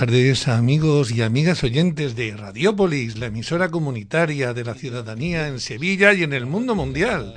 [0.00, 5.60] Buenas tardes amigos y amigas oyentes de Radiópolis, la emisora comunitaria de la ciudadanía en
[5.60, 7.36] Sevilla y en el mundo mundial.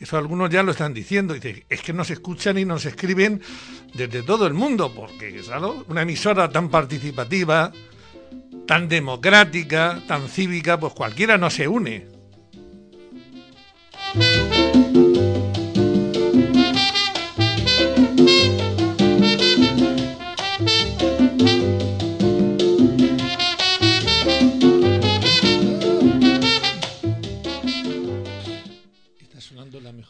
[0.00, 1.36] Eso algunos ya lo están diciendo.
[1.68, 3.40] Es que nos escuchan y nos escriben
[3.94, 5.40] desde todo el mundo, porque
[5.86, 7.70] una emisora tan participativa,
[8.66, 12.08] tan democrática, tan cívica, pues cualquiera no se une.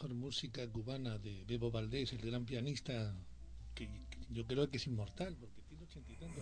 [0.09, 3.15] Música cubana de Bebo Valdés, el gran pianista,
[3.75, 3.89] que,
[4.31, 5.61] yo creo que es inmortal, porque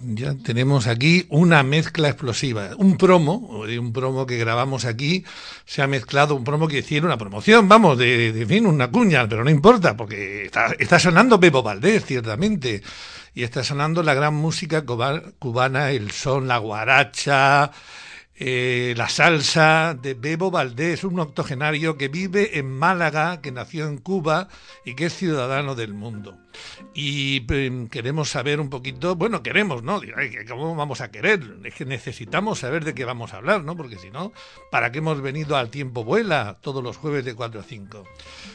[0.05, 2.71] Ya tenemos aquí una mezcla explosiva.
[2.77, 5.25] Un promo, un promo que grabamos aquí,
[5.65, 9.29] se ha mezclado un promo que hicieron una promoción, vamos, de, de fin, una cuña,
[9.29, 12.83] pero no importa, porque está, está sonando Bebo Valdés, ciertamente.
[13.35, 17.71] Y está sonando la gran música cubana, el son, la guaracha,
[18.39, 23.99] eh, la salsa de Bebo Valdés, un octogenario que vive en Málaga, que nació en
[23.99, 24.49] Cuba
[24.85, 26.39] y que es ciudadano del mundo.
[26.95, 30.01] Y em, queremos saber un poquito, bueno, queremos, ¿no?
[30.49, 31.41] ¿Cómo vamos a querer?
[31.65, 33.77] Es que necesitamos saber de qué vamos a hablar, ¿no?
[33.77, 34.33] Porque si no,
[34.71, 38.05] ¿para qué hemos venido al tiempo vuela todos los jueves de 4 a 5?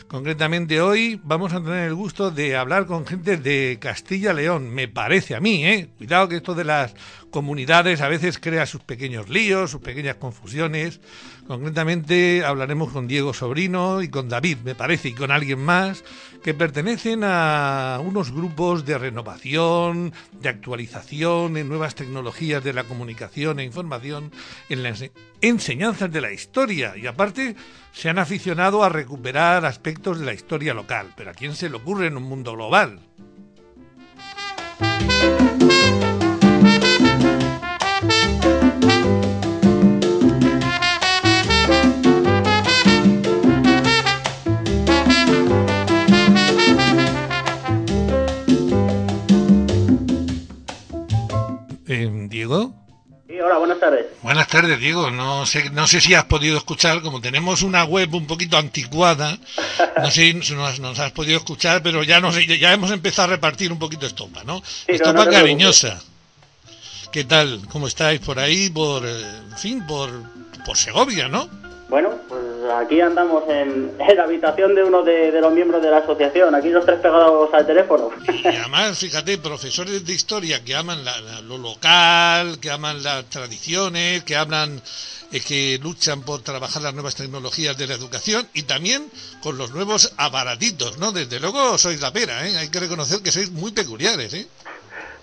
[0.08, 5.36] Concretamente hoy vamos a tener el gusto de hablar con gente de Castilla-León, me parece
[5.36, 5.90] a mí, ¿eh?
[5.98, 6.94] Cuidado que esto de las
[7.34, 11.02] comunidades a veces crea sus pequeños líos, sus pequeñas confusiones.
[11.48, 16.04] Concretamente hablaremos con Diego Sobrino y con David, me parece, y con alguien más,
[16.44, 23.60] que pertenecen a unos grupos de renovación, de actualización en nuevas tecnologías de la comunicación
[23.60, 24.32] e información,
[24.70, 25.04] en las
[25.42, 26.96] enseñanzas de la historia.
[26.98, 27.56] Y aparte
[27.92, 31.14] se han aficionado a recuperar aspectos de la historia local.
[31.16, 33.00] Pero ¿a quién se le ocurre en un mundo global?
[52.30, 52.74] Diego.
[53.28, 54.06] Sí, hola, buenas tardes.
[54.22, 55.10] Buenas tardes, Diego.
[55.10, 59.38] No sé, no sé si has podido escuchar, como tenemos una web un poquito anticuada,
[59.98, 63.72] no sé si nos, has podido escuchar, pero ya, nos, ya hemos empezado a repartir
[63.72, 64.62] un poquito estopa, ¿no?
[64.88, 66.02] estopa cariñosa.
[67.12, 67.62] ¿Qué tal?
[67.70, 68.70] ¿Cómo estáis por ahí?
[68.70, 69.22] Por, eh,
[69.52, 70.10] en fin, por,
[70.66, 71.48] por Segovia, ¿no?
[71.88, 76.56] Bueno, pues aquí andamos en, la habitación de uno de, los miembros de la asociación,
[76.56, 78.10] aquí los tres pegados al teléfono.
[78.28, 81.00] Y además, fíjate, profesores de historia que aman
[81.48, 84.82] lo local, que aman las tradiciones, que hablan,
[85.32, 89.10] eh, que luchan por trabajar las nuevas tecnologías de la educación y también
[89.42, 91.12] con los nuevos aparatitos, ¿no?
[91.12, 92.58] Desde luego sois la pera, ¿eh?
[92.58, 94.48] Hay que reconocer que sois muy peculiares, ¿eh?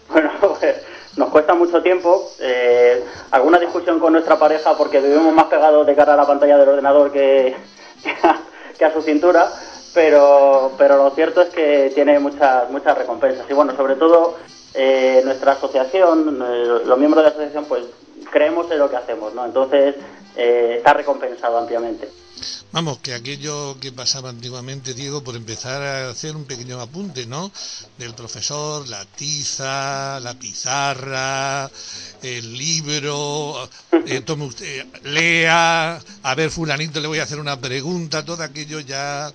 [0.08, 0.76] Bueno, pues
[1.16, 2.30] nos cuesta mucho tiempo.
[2.38, 6.58] Eh, alguna discusión con nuestra pareja porque vivimos más pegados de cara a la pantalla
[6.58, 7.56] del ordenador que,
[8.78, 9.50] que, a, su cintura,
[9.94, 13.46] pero, pero lo cierto es que tiene muchas, muchas recompensas.
[13.48, 14.36] Y bueno, sobre todo
[14.74, 17.84] eh, nuestra asociación, eh, los miembros de la asociación, pues
[18.30, 19.44] creemos en lo que hacemos, ¿no?
[19.44, 19.96] Entonces
[20.36, 22.08] está recompensado ampliamente.
[22.72, 27.50] Vamos, que aquello que pasaba antiguamente, Diego, por empezar a hacer un pequeño apunte, ¿no?
[27.98, 31.68] Del profesor, la tiza, la pizarra,
[32.22, 33.68] el libro,
[34.06, 38.78] eh, tome usted, lea, a ver, fulanito, le voy a hacer una pregunta, todo aquello
[38.78, 39.32] ya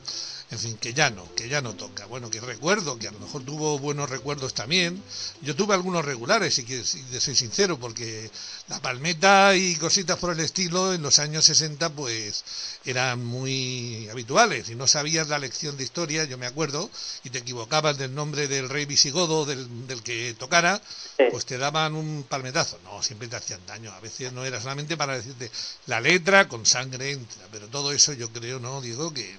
[0.55, 2.05] en fin, que ya no, que ya no toca.
[2.05, 5.01] Bueno, que recuerdo, que a lo mejor tuvo buenos recuerdos también.
[5.41, 8.31] Yo tuve algunos regulares, si, si de soy sincero, porque
[8.69, 12.43] la palmeta y cositas por el estilo en los años 60 pues
[12.85, 16.89] eran muy habituales y no sabías la lección de historia, yo me acuerdo,
[17.23, 20.81] y te equivocabas del nombre del rey visigodo del, del que tocara,
[21.31, 22.79] pues te daban un palmetazo.
[22.83, 25.51] No, siempre te hacían daño, a veces no era solamente para decirte
[25.87, 28.81] la letra con sangre entra, pero todo eso yo creo, ¿no?
[28.81, 29.37] Digo que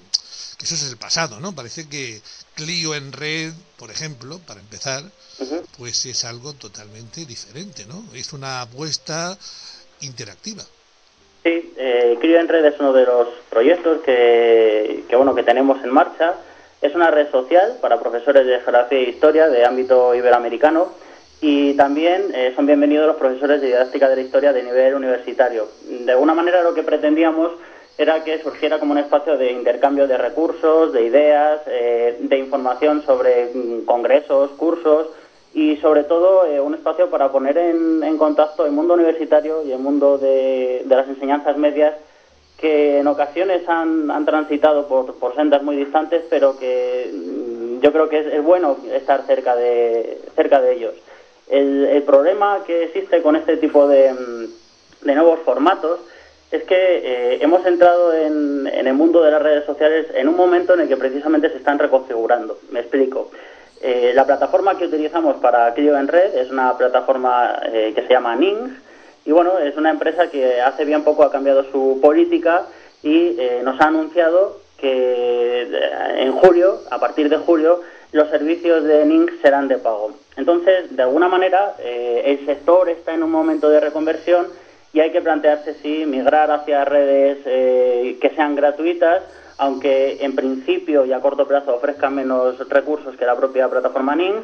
[0.62, 1.54] eso es el pasado, ¿no?
[1.54, 2.20] Parece que
[2.54, 5.02] Clio en red, por ejemplo, para empezar,
[5.76, 8.02] pues es algo totalmente diferente, ¿no?
[8.14, 9.36] Es una apuesta
[10.00, 10.62] interactiva.
[11.42, 15.82] Sí, eh, Clio en red es uno de los proyectos que, que, bueno, que tenemos
[15.84, 16.34] en marcha.
[16.80, 20.92] Es una red social para profesores de geografía e historia de ámbito iberoamericano
[21.40, 25.68] y también eh, son bienvenidos los profesores de didáctica de la historia de nivel universitario.
[25.84, 27.52] De alguna manera lo que pretendíamos
[27.98, 33.02] era que surgiera como un espacio de intercambio de recursos, de ideas, eh, de información
[33.04, 35.08] sobre mm, congresos, cursos
[35.54, 39.78] y sobre todo eh, un espacio para poner en, contacto el mundo universitario y el
[39.78, 41.94] mundo de, las enseñanzas medias
[42.58, 48.18] que en ocasiones han, transitado por, sendas muy distantes, pero que mm, yo creo que
[48.18, 50.94] es, bueno estar cerca de, cerca de ellos.
[51.48, 54.14] El, problema que existe con este tipo de,
[55.02, 55.98] de nuevos formatos
[56.50, 60.74] es que eh, hemos entrado en, el mundo de las redes sociales en un momento
[60.74, 62.58] en el que precisamente se están reconfigurando.
[62.70, 63.30] Me explico.
[63.82, 68.08] Eh, la plataforma que utilizamos para Clio en Red es una plataforma eh, que se
[68.08, 68.72] llama Nings
[69.24, 72.66] y bueno, es una empresa que hace bien poco ha cambiado su política
[73.02, 75.68] y nos ha anunciado que
[76.16, 77.80] en julio, a partir de julio,
[78.12, 80.12] los servicios de Nings serán de pago.
[80.36, 84.46] Entonces, de alguna manera, el sector está en un momento de reconversión
[84.92, 89.22] y hay que plantearse si migrar hacia redes eh, que sean gratuitas,
[89.58, 94.34] aunque en principio y a corto plazo ofrezcan menos recursos que la propia plataforma NIN,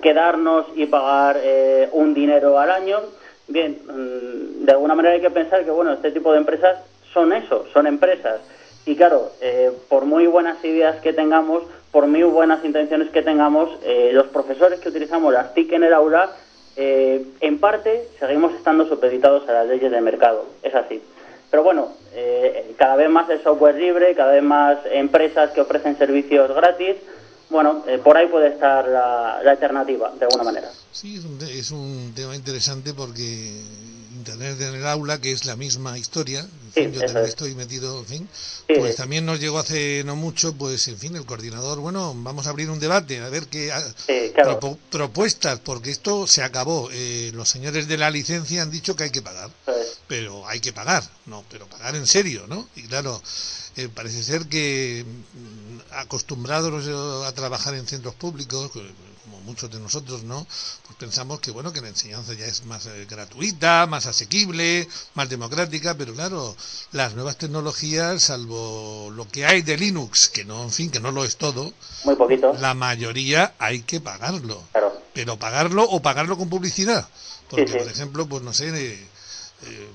[0.00, 2.98] quedarnos y pagar eh, un dinero al año.
[3.48, 6.78] Bien, mm, de alguna manera hay que pensar que bueno, este tipo de empresas
[7.12, 8.40] son eso, son empresas.
[8.84, 13.70] Y claro, eh, por muy buenas ideas que tengamos, por muy buenas intenciones que tengamos,
[14.12, 16.30] los profesores que utilizamos las TIC en el aula
[16.76, 21.02] eh, en parte seguimos estando supeditados a las leyes del mercado, es así.
[21.50, 25.96] Pero bueno, eh, cada vez más el software libre, cada vez más empresas que ofrecen
[25.96, 26.96] servicios gratis,
[27.48, 30.70] bueno, eh, por ahí puede estar la, alternativa, de alguna manera.
[30.92, 33.60] Sí, es un tema interesante porque
[34.26, 36.44] Internet en el aula, que es la misma historia,
[36.74, 38.28] yo también estoy metido, en fin,
[38.66, 42.50] pues también nos llegó hace no mucho, pues en fin, el coordinador, bueno, vamos a
[42.50, 43.72] abrir un debate, a ver qué
[44.90, 46.88] propuestas, porque esto se acabó.
[46.92, 49.50] Eh, los señores de la licencia han dicho que hay que pagar,
[50.08, 52.68] pero hay que pagar, no, pero pagar en serio, ¿no?
[52.74, 53.22] Y claro,
[53.76, 58.72] eh, parece ser que mm, acostumbrados a trabajar en centros públicos,
[59.44, 60.46] muchos de nosotros, ¿no?
[60.84, 65.28] Pues pensamos que, bueno, que la enseñanza ya es más eh, gratuita, más asequible, más
[65.28, 66.56] democrática, pero claro,
[66.92, 71.12] las nuevas tecnologías, salvo lo que hay de Linux, que no, en fin, que no
[71.12, 71.72] lo es todo,
[72.04, 72.52] muy poquito.
[72.54, 74.62] La mayoría hay que pagarlo.
[75.12, 77.08] Pero pagarlo o pagarlo con publicidad.
[77.48, 79.08] Porque, por ejemplo, pues no sé, eh,
[79.62, 79.90] eh,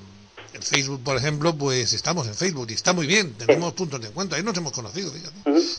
[0.53, 4.07] en Facebook, por ejemplo, pues estamos en Facebook y está muy bien, tenemos puntos de
[4.07, 5.35] encuentro, ahí nos hemos conocido, fíjate.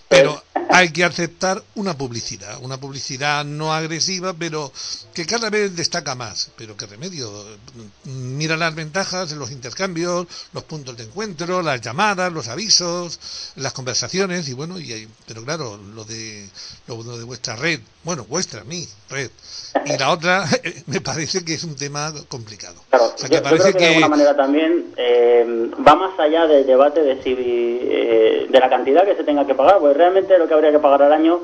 [0.09, 4.73] Pero hay que aceptar una publicidad, una publicidad no agresiva, pero
[5.13, 6.51] que cada vez destaca más.
[6.57, 7.31] Pero qué remedio,
[8.05, 13.75] mira las ventajas en los intercambios, los puntos de encuentro, las llamadas, los avisos, las
[13.75, 16.49] conversaciones y bueno, y pero claro, lo de
[16.87, 19.31] lo de vuestra red, bueno, vuestra, mi red,
[19.85, 20.47] y la otra
[20.87, 22.77] me parece que es un tema complicado.
[22.89, 27.23] Claro, que parece que, de alguna manera también eh, va más allá del debate de
[27.23, 30.79] si eh, de la cantidad que se tenga que pagar, pues realmente lo que habría
[30.79, 31.41] que pagar al año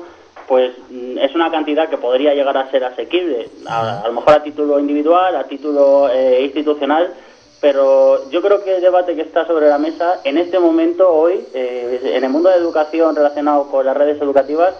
[0.47, 4.43] pues mm, es una cantidad que podría llegar a ser asequible, a, lo mejor a
[4.43, 7.13] título individual, a título eh, institucional,
[7.61, 11.45] pero yo creo que el debate que está sobre la mesa en este momento, hoy,
[11.53, 14.73] en el mundo de educación relacionado con las redes educativas,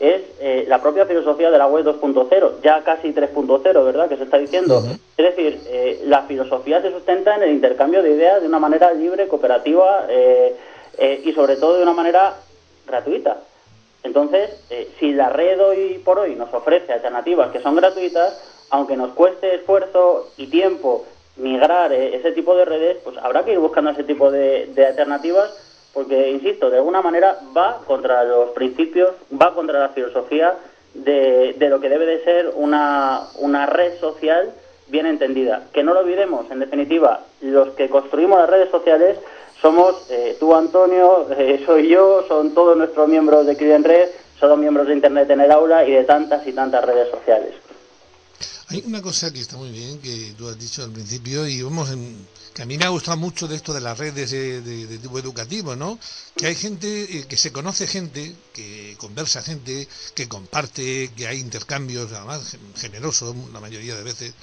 [0.00, 4.08] es eh, la propia filosofía de la web 2.0, ya casi 3.0, ¿verdad?
[4.08, 4.82] Que se está diciendo.
[5.16, 8.94] Es decir, eh, la filosofía se sustenta en el intercambio de ideas de una manera
[8.94, 10.56] libre, cooperativa eh,
[11.22, 12.34] y sobre todo de una manera
[12.86, 13.36] gratuita.
[14.02, 14.50] Entonces,
[14.98, 19.54] si la red hoy por hoy nos ofrece alternativas que son gratuitas, aunque nos cueste
[19.54, 21.04] esfuerzo y tiempo
[21.36, 25.52] migrar ese tipo de redes, pues habrá que ir buscando ese tipo de alternativas
[25.92, 30.54] porque, insisto, de alguna manera va contra los principios, va contra la filosofía
[30.94, 34.52] de, de lo que debe de ser una, una red social
[34.88, 35.64] bien entendida.
[35.72, 39.18] Que no lo olvidemos, en definitiva, los que construimos las redes sociales
[39.60, 44.58] somos eh, tú, Antonio, eh, soy yo, son todos nuestros miembros de en Red, somos
[44.58, 47.54] miembros de Internet en el aula y de tantas y tantas redes sociales.
[48.70, 51.90] Hay una cosa que está muy bien, que tú has dicho al principio, y vamos
[51.90, 52.24] en,
[52.54, 55.74] que a mí me ha gustado mucho de esto de las redes de, tipo educativo,
[55.74, 55.98] ¿no?
[56.36, 61.38] Que hay gente, eh, que se conoce gente, que conversa gente, que comparte, que hay
[61.40, 64.34] intercambios, además generosos la mayoría de veces,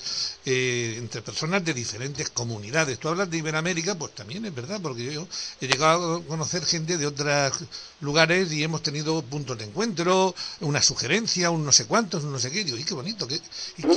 [0.46, 3.00] eh, entre personas de diferentes comunidades.
[3.00, 5.26] Tú hablas de Iberoamérica, pues también es verdad, porque yo
[5.62, 7.64] he llegado a conocer gente de otros
[8.00, 12.40] lugares y hemos tenido puntos de encuentro, una sugerencia, un no sé cuántos, un no
[12.40, 12.64] sé qué.
[12.64, 13.42] Digo, y qué bonito, ¿qué,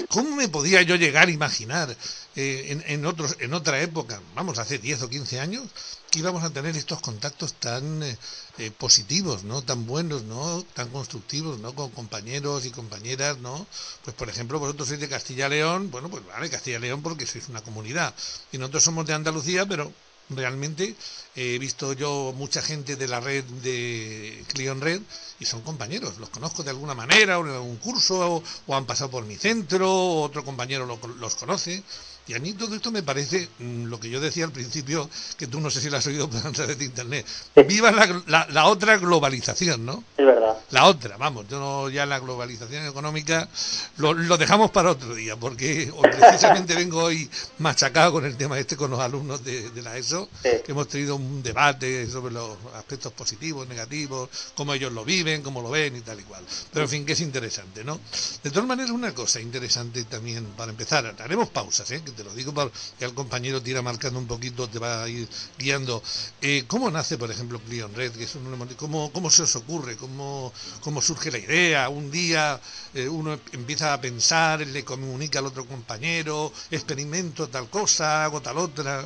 [0.09, 1.97] ¿cómo me podía yo llegar a imaginar
[2.37, 5.65] eh, en, otros, en otra época, vamos, hace 10 o 15 años,
[6.11, 8.17] que íbamos a tener estos contactos tan eh,
[8.59, 9.63] eh, positivos, ¿no?
[9.63, 10.65] Tan buenos, ¿no?
[10.75, 11.75] Tan constructivos, ¿no?
[11.75, 13.67] Con compañeros y compañeras, ¿no?
[14.05, 18.15] Pues, por ejemplo, vosotros sois de Castilla-León, bueno, pues vale, Castilla-León porque sois una comunidad,
[18.53, 19.93] y nosotros somos de Andalucía, pero
[20.31, 20.95] realmente
[21.37, 25.01] he visto yo mucha gente de la red de Clion Red
[25.39, 29.11] y son compañeros, los conozco de alguna manera, o en algún curso, o, han pasado
[29.11, 31.83] por mi centro, otro compañero los conoce,
[32.27, 35.47] Y a mí todo esto me parece mm, lo que yo decía al principio, que
[35.47, 37.27] tú no sé si lo has oído a través de Internet.
[37.67, 40.05] Viva la, la, otra globalización, ¿no?
[40.17, 40.57] Es verdad.
[40.71, 43.49] La otra, vamos, yo no, ya la globalización económica
[43.97, 48.77] lo, lo dejamos para otro día, porque precisamente vengo hoy machacado con el tema este
[48.77, 53.67] con los alumnos de, la ESO, que hemos tenido un debate sobre los aspectos positivos,
[53.67, 56.45] negativos, cómo ellos lo viven, cómo lo ven y tal y cual.
[56.73, 57.99] Pero en fin, que es interesante, ¿no?
[58.43, 62.01] De todas maneras, una cosa interesante también para empezar, haremos pausas, ¿eh?
[62.13, 65.29] Te lo digo para que el compañero tira marcando un poquito, te va a ir
[65.59, 66.03] guiando.
[66.43, 68.13] Eh, ¿Cómo nace, por ejemplo, Clion Red?
[68.13, 68.45] Que es un,
[68.77, 69.97] ¿cómo, ¿Cómo se os ocurre?
[69.97, 70.53] ¿Cómo,
[70.83, 71.89] cómo surge la idea?
[71.89, 72.61] Un día
[72.95, 78.59] eh, uno empieza a pensar, le comunica al otro compañero, experimento tal cosa, hago tal
[78.59, 79.05] otra.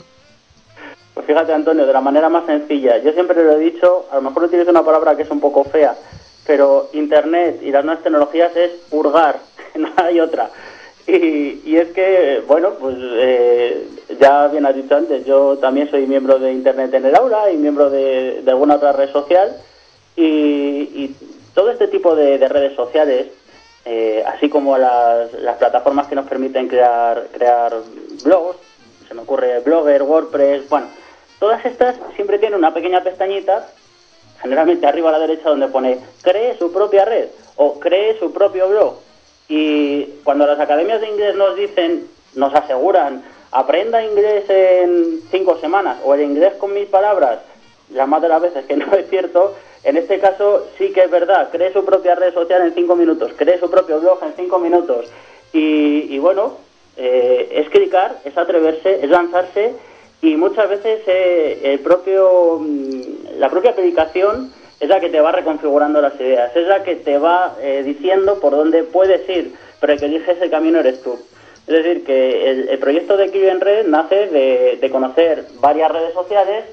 [1.15, 2.99] Pues fíjate, Antonio, de la manera más sencilla.
[2.99, 5.65] Yo siempre lo he dicho, a lo mejor utilizo una palabra que es un poco
[5.65, 5.97] fea,
[6.47, 9.39] pero Internet y las nuevas tecnologías es purgar,
[9.75, 10.51] no hay otra.
[11.07, 13.87] Y, es que, bueno, pues eh,
[14.19, 17.59] ya bien has dicho antes, yo también soy miembro de Internet en el aula y
[17.59, 19.55] miembro de, alguna otra red social.
[20.17, 21.15] Y,
[21.55, 23.29] todo este tipo de, redes sociales,
[23.85, 27.73] eh, así como las, plataformas que nos permiten crear, crear
[28.25, 28.57] blogs,
[29.07, 30.87] se me ocurre Blogger, WordPress, bueno,
[31.39, 33.69] todas estas siempre tienen una pequeña pestañita,
[34.41, 38.69] generalmente arriba a la derecha, donde pone cree su propia red o cree su propio
[38.69, 39.04] blog
[39.49, 43.23] y cuando las academias de inglés nos dicen, nos aseguran,
[43.53, 47.41] aprenda inglés en cinco semanas o el inglés con mis palabras,
[47.91, 51.11] las más de las veces que no es cierto, en este caso sí que es
[51.11, 54.59] verdad, cree su propia red social en cinco minutos, cree su propio blog en cinco
[54.59, 55.07] minutos.
[55.53, 56.57] Y, bueno,
[56.97, 59.73] eh, es clicar, es atreverse, es lanzarse
[60.21, 64.53] y muchas veces eh, el propio, mm, la propia predicación
[64.85, 68.39] es la que te va reconfigurando las ideas, es la que te va eh, diciendo
[68.39, 71.19] por dónde puedes ir, pero el que elige ese camino eres tú.
[71.67, 76.67] Es decir, que el, proyecto de Kiwi Red nace de, conocer varias redes sociales,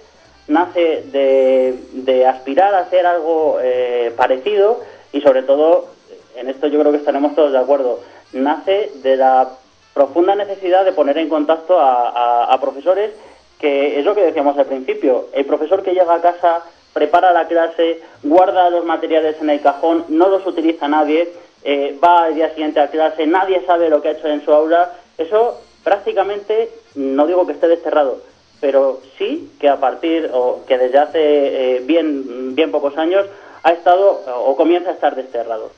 [0.49, 4.81] nace de, aspirar a hacer algo eh, parecido
[5.13, 5.87] y sobre todo,
[6.35, 8.01] en esto yo creo que estaremos todos de acuerdo,
[8.33, 9.47] nace de la
[9.93, 13.11] profunda necesidad de poner en contacto a profesores,
[13.57, 17.47] que es lo que decíamos al principio, el profesor que llega a casa prepara la
[17.47, 21.31] clase, guarda los materiales en el cajón, no los utiliza nadie,
[21.63, 24.51] eh, va al día siguiente a clase, nadie sabe lo que ha hecho en su
[24.51, 24.91] aula.
[25.17, 28.21] Eso prácticamente, no digo que esté desterrado,
[28.59, 33.25] pero sí que a partir, o que desde hace eh, bien, bien pocos años,
[33.63, 35.71] ha estado o comienza a estar desterrado.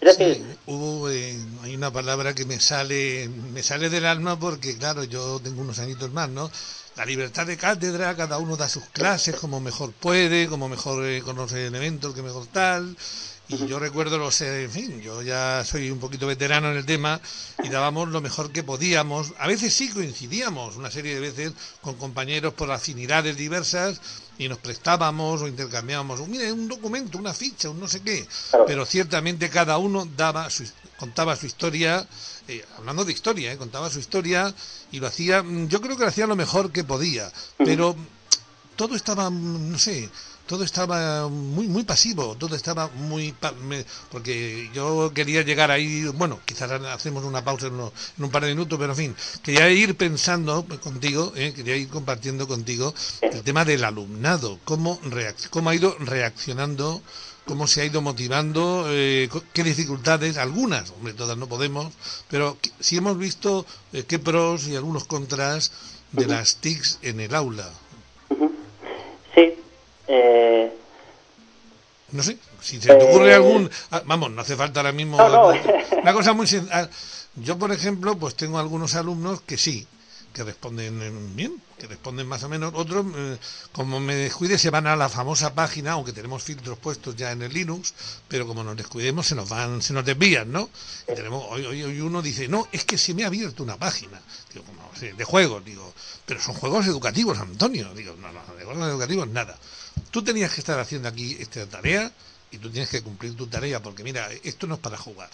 [0.00, 4.76] Es decir, hubo, eh, hay una palabra que me sale, me sale del alma porque,
[4.76, 6.50] claro, yo tengo unos añitos más, ¿no?
[6.96, 11.20] La libertad de cátedra, cada uno da sus clases como mejor puede, como mejor eh,
[11.20, 12.96] conoce el evento, que mejor tal.
[13.48, 16.84] Y yo recuerdo los, eh, en fin, yo ya soy un poquito veterano en el
[16.84, 17.20] tema
[17.62, 19.32] y dábamos lo mejor que podíamos.
[19.38, 24.00] A veces sí coincidíamos, una serie de veces, con compañeros por afinidades diversas
[24.38, 28.26] y nos prestábamos o intercambiábamos, mire, un documento, una ficha, un no sé qué.
[28.66, 30.64] Pero ciertamente cada uno daba su,
[30.98, 32.06] contaba su historia
[32.48, 34.54] eh, hablando de historia, eh, contaba su historia
[34.92, 37.96] y lo hacía, mm, yo creo que lo hacía lo mejor que podía, pero
[38.76, 40.08] todo estaba, mm, no sé,
[40.46, 43.34] todo estaba muy muy pasivo, todo estaba muy...
[44.10, 48.78] porque yo quería llegar ahí, bueno, quizás hacemos una pausa en, un par de minutos,
[48.78, 53.84] pero en fin, quería ir pensando contigo, eh, quería ir compartiendo contigo el tema del
[53.84, 55.00] alumnado, cómo,
[55.50, 57.02] cómo ha ido reaccionando
[57.46, 61.92] cómo se ha ido motivando, eh, qué dificultades, algunas, hombre, todas no podemos,
[62.28, 65.70] pero si hemos visto eh, qué pros y algunos contras
[66.12, 67.70] de las TICs en el aula.
[70.08, 70.72] Eh...
[72.12, 73.70] No sé, si se te ocurre eh, algún...
[73.90, 75.16] Ah, vamos, no hace falta ahora mismo...
[76.02, 76.46] Una cosa muy...
[76.70, 76.88] Ah,
[77.34, 79.86] yo, por ejemplo, pues tengo algunos alumnos que sí,
[80.32, 82.72] que responden bien, que responden más o menos.
[82.74, 83.38] Otros, eh,
[83.72, 87.42] como me descuide, se van a la famosa página, aunque tenemos filtros puestos ya en
[87.42, 87.94] el Linux,
[88.28, 90.68] pero como nos descuidemos se nos van, se nos desvían, ¿no?
[91.06, 94.20] tenemos, hoy, hoy, uno dice, no, es que se me ha abierto una página,
[94.52, 95.92] digo, como, de juegos, digo,
[96.26, 99.58] pero son juegos educativos, Antonio, digo, no, no, de juegos educativos nada.
[100.16, 102.10] Tú tenías que estar haciendo aquí esta tarea
[102.50, 105.28] y tú tienes que cumplir tu tarea, porque mira, esto no es para jugar,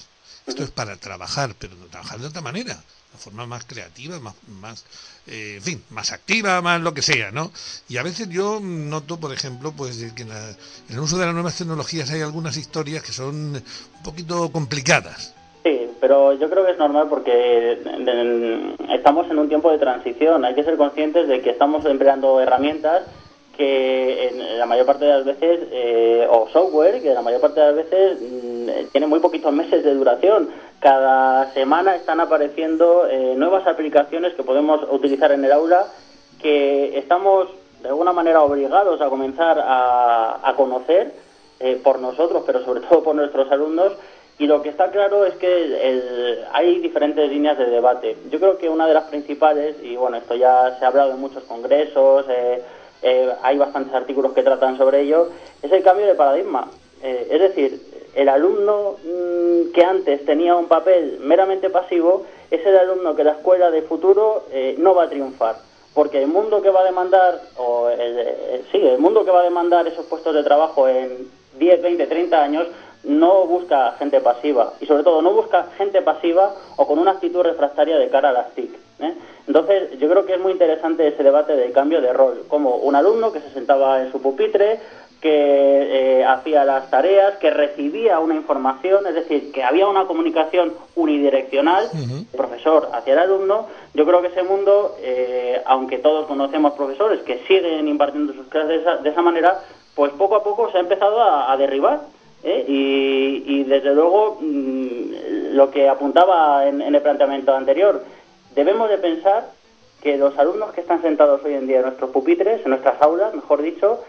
[0.45, 2.75] esto es para trabajar, pero trabajar de otra manera
[3.13, 4.85] la forma más creativa, más, más
[5.29, 7.53] eh, en fin, más activa, más lo que sea, ¿no?
[7.89, 10.33] Y a veces yo noto, por ejemplo, pues que en,
[10.89, 15.33] el uso de las nuevas tecnologías hay algunas historias que son un poquito complicadas.
[15.63, 17.79] Sí, pero yo creo que es normal porque
[18.93, 20.45] estamos en un tiempo de transición.
[20.45, 23.03] Hay que ser conscientes de que estamos empleando herramientas
[23.57, 27.41] que en la mayor parte de las veces, eh, o software, que en la mayor
[27.41, 30.49] parte de las veces mm, tiene muy poquitos meses de duración
[30.83, 35.87] cada semana están apareciendo eh, nuevas aplicaciones que podemos utilizar en el aula
[36.41, 37.49] que estamos
[37.83, 41.13] de alguna manera obligados a comenzar a, conocer
[41.61, 43.93] eh, por nosotros, pero sobre todo por nuestros alumnos.
[44.39, 48.17] Y lo que está claro es que hay diferentes líneas de debate.
[48.31, 51.21] Yo creo que una de las principales, y bueno, esto ya se ha hablado en
[51.21, 52.61] muchos congresos, eh,
[53.43, 55.29] hay bastantes artículos que tratan sobre ello,
[55.63, 56.69] es el cambio de paradigma.
[57.03, 57.81] es decir,
[58.15, 63.33] el alumno mm, que antes tenía un papel meramente pasivo es el alumno que la
[63.33, 65.57] escuela de futuro eh, no va a triunfar.
[65.95, 67.89] Porque el mundo que va a demandar, o
[68.71, 71.29] sí, el mundo que va a demandar esos puestos de trabajo en
[71.59, 72.67] 10, 20, 30 años,
[73.05, 74.73] no busca gente pasiva.
[74.81, 78.33] Y sobre todo, no busca gente pasiva o con una actitud refractaria de cara a
[78.33, 78.73] las TIC.
[79.01, 79.15] ¿eh?
[79.47, 82.45] Entonces, yo creo que es muy interesante ese debate del cambio de rol.
[82.49, 84.79] Como un alumno que se sentaba en su pupitre,
[85.23, 85.31] que
[86.21, 91.89] eh, hacía las tareas, que recibía una información, es decir, que había una comunicación unidireccional,
[92.37, 93.69] profesor hacia el alumno.
[93.95, 98.83] Yo creo que ese mundo, eh, aunque todos conocemos profesores que siguen impartiendo sus clases
[99.03, 99.61] de esa, manera,
[99.95, 102.01] pues poco a poco se ha empezado a, derribar.
[102.43, 102.65] ¿eh?
[102.67, 108.03] Y, desde luego, mm, lo que apuntaba en, en el planteamiento anterior,
[108.55, 109.51] debemos de pensar
[110.03, 113.35] que los alumnos que están sentados hoy en día en nuestros pupitres, en nuestras aulas,
[113.35, 114.01] mejor dicho,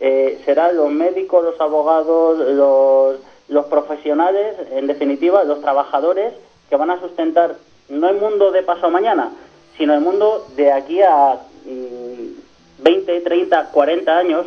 [0.00, 2.38] eh, serán los médicos, los abogados,
[3.48, 6.32] los, profesionales, en definitiva, los trabajadores
[6.68, 7.56] que van a sustentar
[7.88, 9.30] no el mundo de paso a mañana,
[9.76, 11.38] sino el mundo de aquí a
[12.78, 14.46] 20, 30, 40 años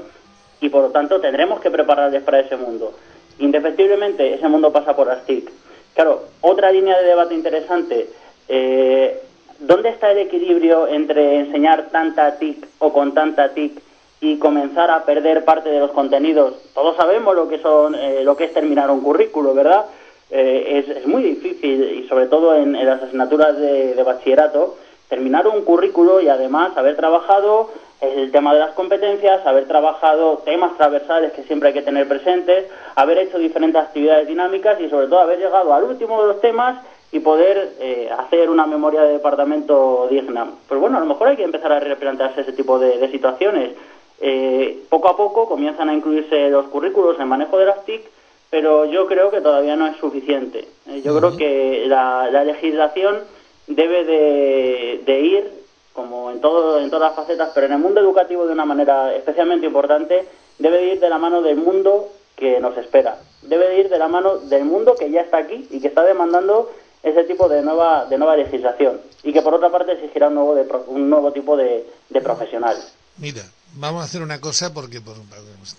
[0.59, 2.93] y por lo tanto tendremos que prepararles para ese mundo.
[3.39, 5.51] Indefectiblemente ese mundo pasa por las TIC.
[5.93, 8.09] Claro, otra línea de debate interesante,
[8.47, 9.21] eh,
[9.59, 13.81] ¿dónde está el equilibrio entre enseñar tanta TIC o con tanta TIC
[14.21, 16.55] y comenzar a perder parte de los contenidos.
[16.73, 19.85] Todos sabemos lo que son, eh, lo que es terminar un currículo, ¿verdad?
[20.31, 26.19] Eh, es, muy difícil y sobre todo en, las asignaturas de, bachillerato terminar un currículo
[26.19, 27.69] y además haber trabajado
[28.01, 32.65] el tema de las competencias, haber trabajado temas transversales que siempre hay que tener presentes,
[32.95, 36.83] haber hecho diferentes actividades dinámicas y sobre todo haber llegado al último de los temas
[37.15, 40.51] y poder eh, hacer una memoria de departamento digna.
[40.67, 43.71] Pues bueno, a lo mejor hay que empezar a replantearse ese tipo de situaciones.
[44.19, 48.01] Eh, poco a poco comienzan a incluirse los currículos en manejo de las TIC,
[48.49, 50.67] pero yo creo que todavía no es suficiente.
[50.89, 53.19] Eh, yo creo que la, legislación
[53.67, 55.49] debe de, ir,
[55.93, 59.15] como en, todo, en todas las facetas, pero en el mundo educativo de una manera
[59.15, 60.27] especialmente importante,
[60.59, 63.19] debe de ir de la mano del mundo que nos espera.
[63.41, 66.03] Debe de ir de la mano del mundo que ya está aquí y que está
[66.03, 66.69] demandando
[67.05, 70.55] ese tipo de nueva, de nueva legislación y que por otra parte exigirá un nuevo,
[70.55, 72.75] de, un nuevo tipo de, de profesional.
[73.17, 73.43] Mira,
[73.75, 75.17] vamos a hacer una cosa porque por,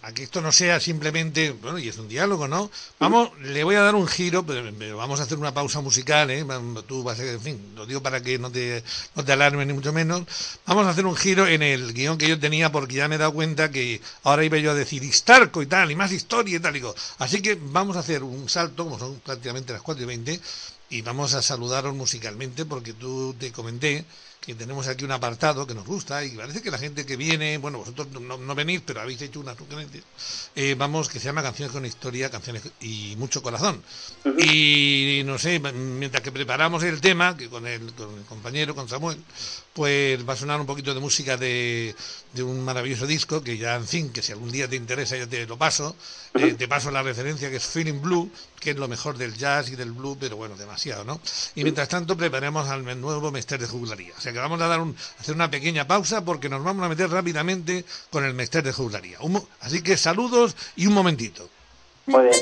[0.02, 2.70] aquí esto no sea simplemente, bueno, y es un diálogo, ¿no?
[2.98, 6.44] Vamos, le voy a dar un giro, pero, vamos a hacer una pausa musical, ¿eh?
[6.86, 8.82] Tú vas a, en fin, lo digo para que no te,
[9.14, 10.22] no te alarmes ni mucho menos.
[10.66, 13.18] Vamos a hacer un giro en el guion que yo tenía porque ya me he
[13.18, 16.60] dado cuenta que ahora iba yo a decir Histarco y tal, y más historia y
[16.60, 16.94] tal, y digo.
[17.18, 20.40] Así que vamos a hacer un salto, como son prácticamente las 4 y 20,
[20.90, 24.04] y vamos a saludaros musicalmente porque tú te comenté
[24.46, 27.58] que tenemos aquí un apartado que nos gusta y parece que la gente que viene,
[27.58, 30.02] bueno, vosotros no, venís, pero habéis hecho una sugerencia,
[30.54, 33.82] eh, vamos, que se llama Canciones con Historia, Canciones y Mucho Corazón.
[34.38, 38.88] Y no sé, mientras que preparamos el tema, que con el, con el compañero, con
[38.88, 39.18] Samuel,
[39.76, 41.94] pues va a sonar un poquito de música de,
[42.32, 45.26] de, un maravilloso disco que ya, en fin, que si algún día te interesa ya
[45.26, 45.94] te lo paso.
[46.32, 49.68] Eh, te paso la referencia que es Feeling Blue, que es lo mejor del jazz
[49.68, 51.20] y del blue, pero bueno, demasiado, ¿no?
[51.54, 54.14] Y mientras tanto preparemos al nuevo Mester de Jugularía.
[54.16, 56.88] O sea que vamos a dar un, hacer una pequeña pausa porque nos vamos a
[56.88, 59.18] meter rápidamente con el Mester de Jugularía.
[59.60, 61.50] así que saludos y un momentito.
[62.06, 62.34] Muy bien.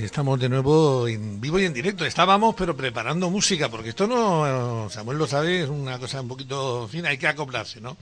[0.00, 2.06] Estamos de nuevo en vivo y en directo.
[2.06, 6.84] Estábamos, pero preparando música, porque esto no, Samuel lo sabe, es una cosa un poquito,
[6.84, 7.98] en fin, hay que acoplarse, ¿no?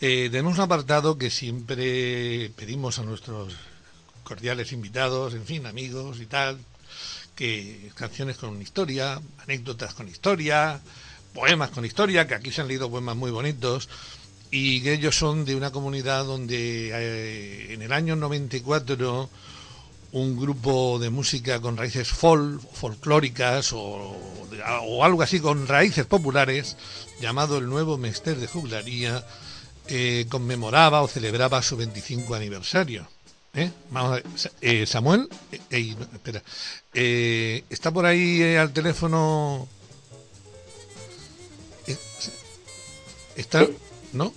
[0.00, 3.54] Eh, tenemos un apartado que siempre pedimos a nuestros
[4.24, 6.58] cordiales invitados, en fin, amigos y tal,
[7.36, 10.80] que canciones con historia, anécdotas con historia,
[11.32, 13.88] poemas con historia, que aquí se han leído poemas muy bonitos,
[14.50, 19.30] y que ellos son de una comunidad donde eh, en el año 94
[20.12, 24.16] un grupo de música con raíces folk, folclóricas o,
[25.02, 26.76] algo así con raíces populares,
[27.20, 29.24] llamado el Nuevo Mester de Juglaría,
[29.88, 33.08] eh, conmemoraba o celebraba su 25 aniversario.
[33.54, 33.70] ¿Eh?
[34.60, 36.42] Eh, Samuel, espera,
[36.92, 39.68] está por ahí al teléfono.
[43.36, 43.66] ¿Está?
[44.12, 44.32] ¿No?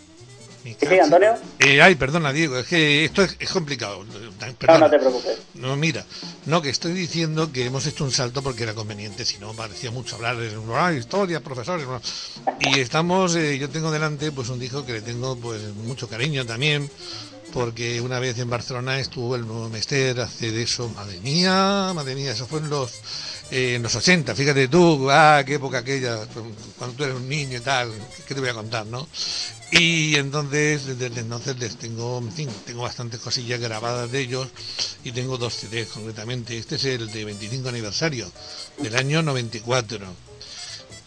[0.73, 1.35] Sí, Antonio.
[1.59, 4.03] Eh, ay, perdona, Diego, es que esto es, complicado.
[4.03, 5.37] No, no te preocupes.
[5.53, 6.03] No, mira,
[6.47, 9.91] no, que estoy diciendo que hemos hecho un salto porque era conveniente, si no parecía
[9.91, 11.85] mucho hablar de ah, historia, profesores.
[12.59, 16.45] Y estamos, eh, yo tengo delante pues un disco que le tengo pues mucho cariño
[16.47, 16.89] también,
[17.53, 22.15] porque una vez en Barcelona estuvo el nuevo Mester, hace de eso, madre mía, madre
[22.15, 22.91] mía, eso fue en los
[23.51, 26.19] eh, en los 80, fíjate tú, ah, qué época aquella,
[26.77, 27.91] cuando tú eres un niño y tal,
[28.27, 29.07] ¿qué te voy a contar, no?
[29.71, 34.47] Y entonces, desde entonces les tengo, en fin, tengo bastantes cosillas grabadas de ellos
[35.03, 36.57] y tengo dos CDs concretamente.
[36.57, 38.31] Este es el de 25 aniversario
[38.77, 39.99] del año 94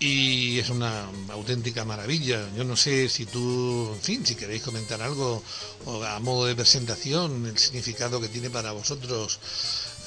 [0.01, 2.49] y es una auténtica maravilla.
[2.57, 5.43] Yo no sé si tú, en fin, si queréis comentar algo
[5.87, 9.41] o a modo de presentación, el significado que tiene para vosotros,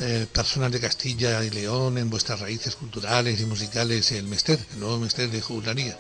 [0.02, 4.80] eh, personas de Castilla y León, en vuestras raíces culturales y musicales, el Mester, el
[4.80, 5.96] nuevo Mester de Juglaría.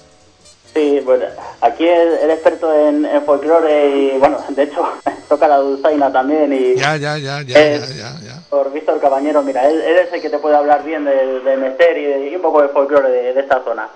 [0.73, 1.25] Sí, bueno,
[1.59, 4.81] aquí el, experto en, folclore y, bueno, de hecho,
[5.29, 6.75] toca la dulzaina también y...
[6.75, 10.39] Ya, ya, ya, ya, ya, ya, Por Víctor Cabañero, mira, él, es el que te
[10.39, 13.89] puede hablar bien del de Mester y, un poco de folclore de esta zona.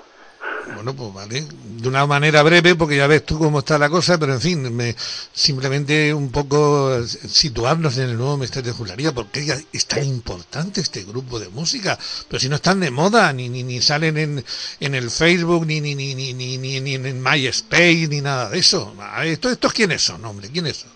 [0.73, 4.17] Bueno, pues vale, de una manera breve, porque ya ves tú cómo está la cosa,
[4.17, 4.95] pero en fin, me,
[5.31, 11.03] simplemente un poco situarnos en el nuevo Misterio de Jularía, porque es tan importante este
[11.03, 14.45] grupo de música, pero si no están de moda, ni, ni, ni salen en,
[14.79, 18.93] en el Facebook, ni, ni, ni, ni, ni, ni, en MySpace, ni nada de eso.
[19.23, 20.49] ¿Estos, ¿Estos quiénes son, hombre?
[20.49, 20.91] ¿Quiénes son?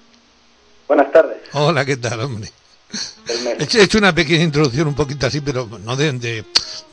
[0.87, 1.37] Buenas tardes.
[1.53, 2.51] Hola, ¿qué tal, hombre?
[3.59, 6.45] He hecho una pequeña introducción un poquito así, pero no de, de,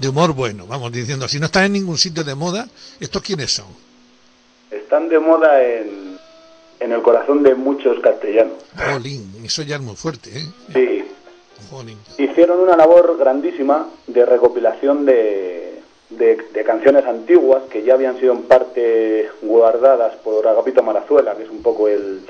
[0.08, 2.66] humor bueno, vamos diciendo, si no están en ningún sitio de moda,
[3.00, 3.66] ¿estos quiénes son?
[4.70, 6.18] Están de moda en,
[6.80, 8.54] en el corazón de muchos castellanos.
[8.76, 10.46] Jolín, eso ya es muy fuerte, ¿eh?
[10.72, 11.04] Sí.
[12.18, 18.34] Hicieron una labor grandísima de recopilación de, de, de, canciones antiguas que ya habían sido
[18.34, 22.20] en parte guardadas por Agapito Marazuela, que es un poco el,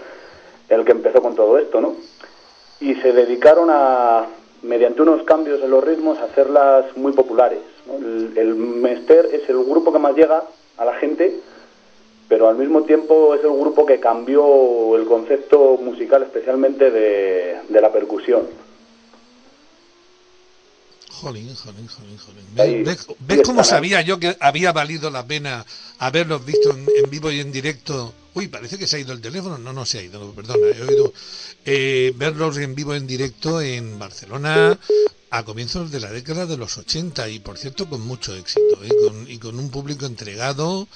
[0.69, 1.97] el que empezó con todo esto, ¿no?
[2.81, 4.27] y se dedicaron a,
[4.63, 7.61] mediante unos cambios en los ritmos, hacerlas muy populares.
[8.37, 10.45] El, Mester es el grupo que más llega
[10.77, 11.41] a la gente,
[12.29, 17.93] pero al mismo tiempo es el grupo que cambió el concepto musical, especialmente de, la
[17.93, 18.43] percusión.
[21.11, 22.85] Jolín, jolín, jolín, jolín.
[23.21, 25.65] ¿Ves, cómo sabía yo que había valido la pena
[25.99, 29.57] haberlos visto en vivo y en directo Uy, parece que se ha ido el teléfono.
[29.57, 30.67] No, no se ha ido, perdona.
[30.67, 31.11] He oído
[31.65, 34.79] eh, verlos en vivo, en directo en Barcelona
[35.31, 39.25] a comienzos de la década de los 80 y, por cierto, con mucho éxito ¿eh?
[39.29, 40.87] y con un público entregado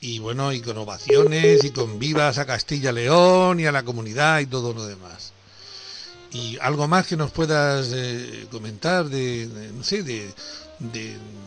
[0.00, 4.46] y, bueno, y con ovaciones y con vivas a Castilla-León y a la comunidad y
[4.46, 5.34] todo lo demás.
[6.32, 10.32] Y algo más que nos puedas eh, comentar de, no sé, de,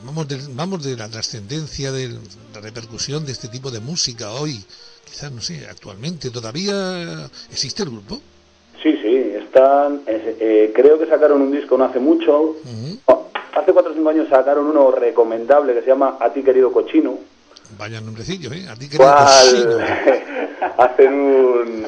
[0.06, 2.16] vamos, de, vamos de la trascendencia, de
[2.54, 4.64] la repercusión de este tipo de música hoy
[5.12, 8.20] quizás, no sé, actualmente todavía existe el grupo.
[8.82, 12.56] Sí, sí, están, eh, creo que sacaron un disco no hace mucho,
[13.54, 17.20] hace cuatro o cinco años sacaron uno recomendable que se llama A ti querido cochino.
[17.78, 18.66] Vaya nombrecillo, ¿eh?
[18.70, 19.78] A ti querido cochino.
[20.78, 21.86] hacen un,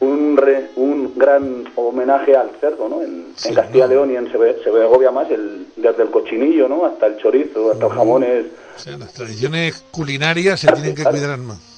[0.00, 0.40] un,
[0.76, 3.02] un, gran homenaje al cerdo, ¿no?
[3.02, 6.86] En, Castilla y León y en Segovia más, el, desde el cochinillo, ¿no?
[6.86, 8.46] Hasta el chorizo, hasta los jamones.
[8.76, 11.71] O sea, las tradiciones culinarias se tienen que cuidar más.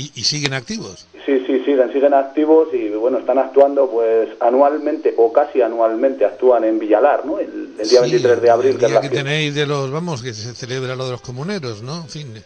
[0.00, 0.12] Sí, sí.
[0.14, 1.06] ¿Y, siguen activos?
[1.26, 6.64] Sí, sí, siguen, siguen activos y bueno, están actuando pues anualmente o casi anualmente actúan
[6.64, 7.38] en Villalar, ¿no?
[7.38, 8.72] El, día 23 de abril.
[8.72, 12.02] El día que, tenéis de los, vamos, que se celebra lo de los comuneros, ¿no?
[12.02, 12.44] En fin.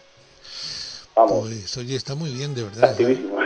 [1.15, 1.47] Vamos.
[1.47, 2.83] Pues oye, está muy bien, de verdad.
[2.83, 2.91] ¿eh?
[2.91, 3.37] Activísimo.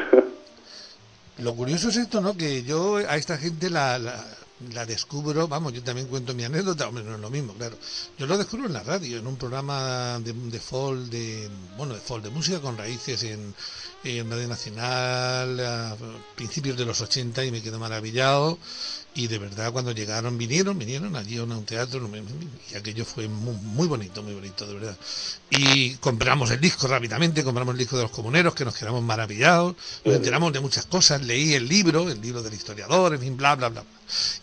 [1.39, 2.35] Lo curioso es esto, ¿no?
[2.35, 4.25] Que yo a esta gente la, la
[4.59, 7.77] descubro, vamos, yo también cuento mi anécdota, hombre, no es lo mismo, claro.
[8.17, 12.01] Yo lo descubro en la radio, en un programa de, de folk, de, bueno, de
[12.01, 13.53] folk, de música con raíces en,
[14.03, 15.97] en Radio Nacional a
[16.35, 18.57] principios de los 80 y me quedo maravillado.
[19.15, 22.09] y de verdad cuando llegaron vinieron vinieron allí a un teatro
[22.71, 24.97] y aquello fue muy, bonito muy bonito de verdad
[25.49, 29.75] y compramos el disco rápidamente compramos el disco de los comuneros que nos quedamos maravillados
[30.05, 33.55] nos enteramos de muchas cosas leí el libro el libro del historiador en fin bla
[33.55, 33.83] bla bla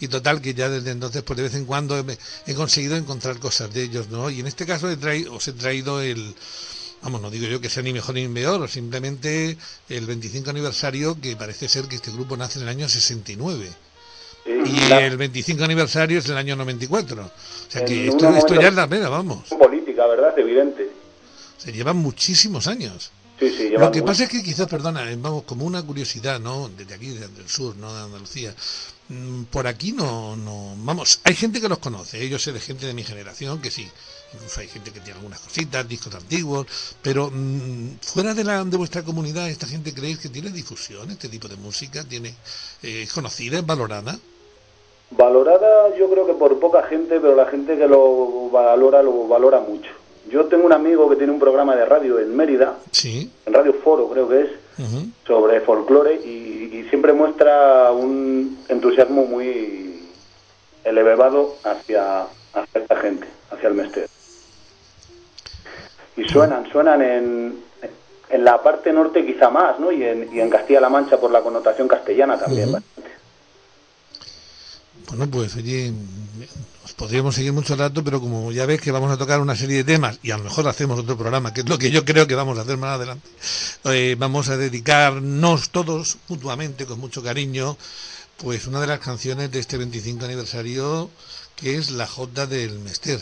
[0.00, 2.04] y total que ya desde entonces pues de vez en cuando
[2.46, 5.52] he, conseguido encontrar cosas de ellos no y en este caso he traído, os he
[5.52, 6.34] traído el
[7.02, 9.56] vamos, no digo yo que sea ni mejor ni peor, simplemente
[9.88, 13.86] el 25 aniversario que parece ser que este grupo nace en el año 69
[14.46, 17.22] y el 25 aniversario es el año 94.
[17.22, 19.48] O sea que esto, esto ya es la pena, vamos.
[19.48, 20.38] Política, ¿verdad?
[20.38, 20.88] Evidente.
[21.56, 23.10] Se llevan muchísimos años.
[23.38, 26.70] Sí, sí, Lo que pasa es que quizás, perdona, eh, vamos, como una curiosidad, ¿no?
[26.70, 27.92] Desde aquí, desde el sur, ¿no?
[27.94, 28.54] De Andalucía.
[29.08, 32.86] Mm, por aquí no, no, vamos, hay gente que los conoce, yo sé de gente
[32.86, 33.88] de mi generación que sí,
[34.34, 36.66] incluso hay gente que tiene algunas cositas, discos antiguos,
[37.02, 41.28] pero mm, fuera de, la, de vuestra comunidad, ¿esta gente creéis que tiene difusión, este
[41.28, 42.02] tipo de música?
[42.02, 42.30] tiene
[42.82, 44.18] eh, ¿Es conocida, es valorada?
[45.12, 49.60] Valorada yo creo que por poca gente, pero la gente que lo valora lo valora
[49.60, 49.90] mucho.
[50.30, 53.30] Yo tengo un amigo que tiene un programa de radio en Mérida, sí.
[53.44, 54.50] en Radio Foro creo que es,
[55.26, 56.56] sobre folclore y,
[56.90, 60.08] siempre muestra un entusiasmo muy
[60.84, 64.08] elevado hacia, hacia esta gente, hacia el Mester.
[66.16, 67.58] Y suenan, suenan en,
[68.30, 69.90] en la parte norte quizá más, ¿no?
[69.90, 72.70] Y en, y en Castilla-La Mancha por la connotación castellana también.
[75.08, 75.92] Bueno, pues oye,
[76.84, 79.78] os podríamos seguir mucho rato, pero como ya ves que vamos a tocar una serie
[79.78, 82.26] de temas y a lo mejor hacemos otro programa, que es lo que yo creo
[82.26, 83.28] que vamos a hacer más adelante,
[83.84, 87.76] eh, vamos a dedicarnos todos mutuamente, con mucho cariño,
[88.36, 91.10] pues una de las canciones de este 25 aniversario
[91.56, 93.20] que es la Jota del Mester.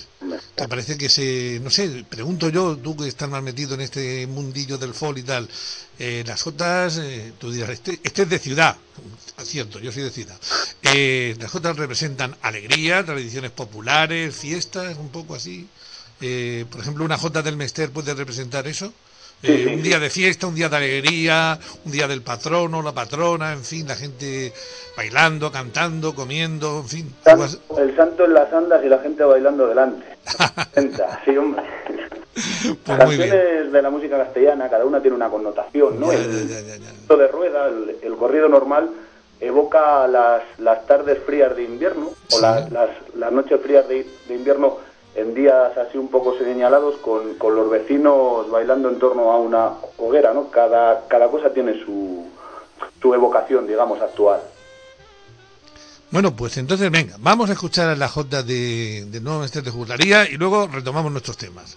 [0.54, 4.26] ¿Te parece que se, no sé, pregunto yo, tú que estás más metido en este
[4.26, 5.48] mundillo del folk y tal,
[5.98, 8.76] eh, las Jotas, eh, tú dirás, este, este, es de ciudad,
[9.42, 10.36] cierto, yo soy de ciudad.
[10.82, 15.68] Eh, las Jotas representan alegría, tradiciones populares, fiestas, un poco así.
[16.70, 18.92] por ejemplo, una Jota del Mester puede representar eso.
[19.46, 23.52] Eh, un día de fiesta, un día de alegría, un día del patrono, la patrona,
[23.52, 24.52] en fin, la gente
[24.96, 27.14] bailando, cantando, comiendo, en fin.
[27.76, 30.06] El santo en las andas y la gente bailando delante.
[31.24, 31.62] sí, hombre.
[32.34, 36.10] Pues canciones de la música castellana, cada una tiene una connotación, ¿no?
[36.10, 37.68] el de rueda,
[38.02, 38.90] el, corrido normal,
[39.40, 44.78] evoca las, las tardes frías de invierno o las, las, noches frías de, de invierno
[45.14, 49.70] en días así un poco señalados con, con, los vecinos bailando en torno a una
[49.98, 50.50] hoguera, ¿no?
[50.50, 52.26] Cada, cada cosa tiene su,
[53.00, 54.40] su evocación, digamos, actual.
[56.10, 59.70] Bueno, pues entonces venga, vamos a escuchar a la Jota de, de Nuevo Mestre de
[59.70, 61.76] Juglaría y luego retomamos nuestros temas.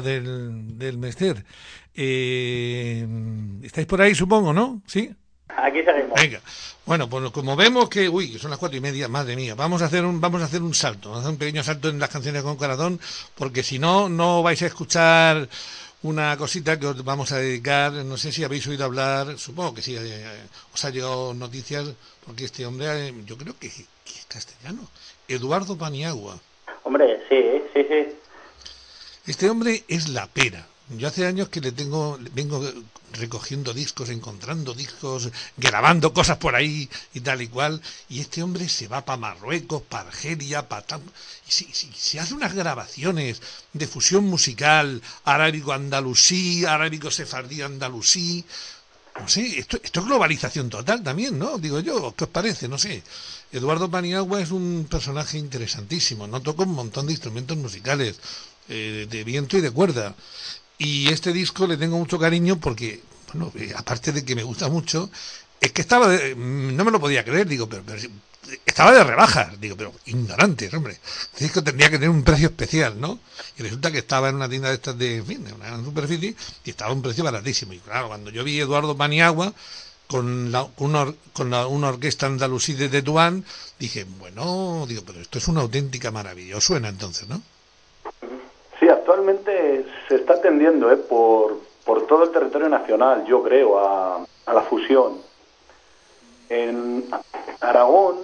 [0.00, 1.44] Del, del Mester.
[1.94, 3.06] Eh,
[3.62, 4.82] ¿Estáis por ahí, supongo, no?
[4.86, 5.10] ¿Sí?
[5.48, 6.18] Aquí seguimos.
[6.20, 6.40] Venga.
[6.84, 9.82] Bueno, pues como vemos que, uy, que son las cuatro y media, madre mía, vamos
[9.82, 11.98] a hacer un, vamos a hacer un salto, vamos a hacer un pequeño salto en
[11.98, 12.98] las canciones con corazón,
[13.34, 15.48] porque si no, no vais a escuchar
[16.02, 19.82] una cosita que os vamos a dedicar, no sé si habéis oído hablar, supongo que
[19.82, 20.24] sí, eh,
[20.74, 21.92] os ha llegado noticias,
[22.26, 24.88] porque este hombre, eh, yo creo que, que es castellano,
[25.28, 26.38] Eduardo Paniagua.
[26.82, 28.16] Hombre, sí, sí, sí.
[29.26, 30.66] Este hombre es la pera.
[30.88, 32.60] Yo hace años que le tengo, vengo
[33.12, 37.80] recogiendo discos, encontrando discos, grabando cosas por ahí y tal y cual.
[38.08, 40.98] Y este hombre se va para Marruecos, para Argelia, para
[41.48, 43.40] y si, se hace unas grabaciones
[43.72, 48.44] de fusión musical, arábigo-andalusí, arábigo-sefardí-andalusí.
[49.20, 51.58] no sé, esto, esto es globalización total también, ¿no?
[51.58, 52.66] Digo yo, ¿qué os parece?
[52.66, 53.02] No sé.
[53.52, 58.18] Eduardo Paniagua es un personaje interesantísimo, no toca un montón de instrumentos musicales,
[58.68, 60.14] eh, de viento y de cuerda.
[60.78, 64.68] Y este disco le tengo mucho cariño porque, bueno, eh, aparte de que me gusta
[64.68, 65.10] mucho,
[65.60, 67.84] es que estaba, no me lo podía creer, digo, pero,
[68.66, 70.98] estaba de rebajas, digo, pero ignorante, hombre.
[71.34, 73.20] El disco tendría que tener un precio especial, ¿no?
[73.56, 76.90] Y resulta que estaba en una tienda de estas de, de una superficie, y estaba
[76.90, 77.72] a un precio baratísimo.
[77.72, 79.54] Y claro, cuando yo vi Eduardo Paniagua,
[80.08, 83.44] con, la, una, con la, una orquesta andalusí de Tetuán,
[83.78, 86.60] dije, bueno, digo, pero esto es una auténtica maravilla.
[86.60, 87.42] suena entonces, no?
[90.12, 90.98] Se está atendiendo ¿eh?
[90.98, 95.12] por, por todo el territorio nacional, yo creo, a, a la fusión
[96.50, 97.06] en
[97.60, 98.16] Aragón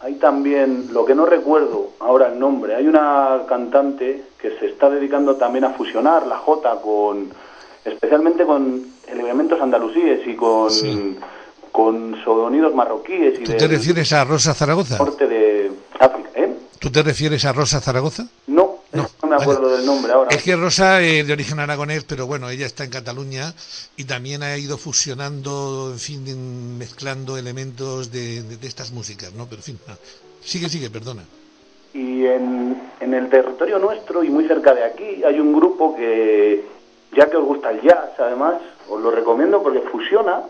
[0.00, 4.90] hay también, lo que no recuerdo ahora el nombre, hay una cantante que se está
[4.90, 7.30] dedicando también a fusionar la jota con,
[7.84, 11.16] especialmente con elementos andalusíes y con,
[11.70, 13.38] con sonidos marroquíes.
[13.38, 14.98] Y ¿Tú te refieres a Rosa Zaragoza?
[14.98, 16.56] Norte de África, ¿eh?
[16.80, 18.26] ¿Tú te refieres a Rosa Zaragoza?
[18.48, 20.30] No, no, me acuerdo del nombre ahora.
[20.30, 23.54] Es que Rosa es eh, de origen aragonés, pero bueno, ella está en Cataluña
[23.96, 29.46] y también ha ido fusionando, en fin, mezclando elementos de, estas músicas, ¿no?
[29.46, 29.78] Pero en fin,
[30.42, 31.22] sigue, sigue, perdona.
[31.94, 36.64] Y en, en el territorio nuestro y muy cerca de aquí hay un grupo que,
[37.12, 38.56] ya que os gusta el jazz, además,
[38.88, 40.42] os lo recomiendo porque fusiona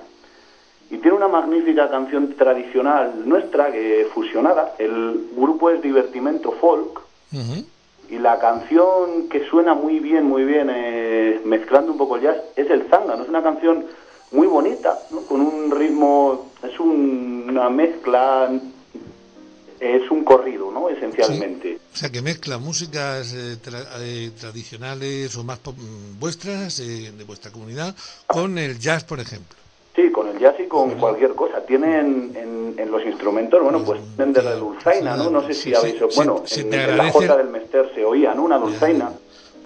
[0.90, 4.74] y tiene una magnífica canción tradicional nuestra que fusionada.
[4.78, 7.00] El grupo es Divertimento Folk
[8.16, 12.36] y la canción que suena muy bien, muy bien, eh, mezclando un poco el jazz,
[12.56, 13.14] es el Zanga.
[13.14, 13.24] ¿no?
[13.24, 13.84] Es una canción
[14.32, 14.98] muy bonita,
[15.28, 18.50] con un ritmo, es una mezcla,
[19.78, 20.88] es un corrido, ¿no?
[20.88, 21.78] Esencialmente.
[21.92, 23.58] O sea, que mezcla músicas eh,
[24.00, 25.60] eh, tradicionales o más
[26.18, 27.94] vuestras, de vuestra comunidad,
[28.26, 29.56] con el jazz, por ejemplo.
[29.94, 31.60] Sí, con jazz y con cualquier cosa.
[31.62, 35.28] Tienen en, los instrumentos, bueno, pues tienen de la dulzaina, ¿no?
[35.28, 35.96] No sé si habéis...
[36.14, 38.44] bueno, en, la jota del Mester se oía, ¿no?
[38.44, 39.10] Una dulzaina.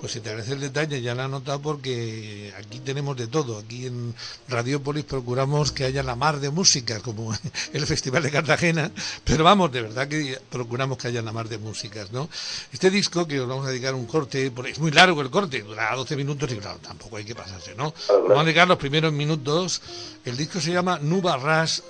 [0.00, 3.58] Pues si te agradece el detalle, ya la he notado porque aquí tenemos de todo.
[3.58, 4.14] Aquí en
[4.48, 7.36] Radiopolis procuramos que haya la mar de música, como
[7.74, 8.90] el Festival de Cartagena,
[9.24, 12.30] pero vamos, de verdad que procuramos que haya la mar de músicas, ¿no?
[12.72, 15.94] Este disco, que os vamos a dedicar un corte, es muy largo el corte, dura
[15.94, 17.92] 12 minutos y claro, tampoco hay que pasarse, ¿no?
[18.08, 19.82] Vamos a dedicar los primeros minutos.
[20.24, 21.82] El disco se llama Nuba Ras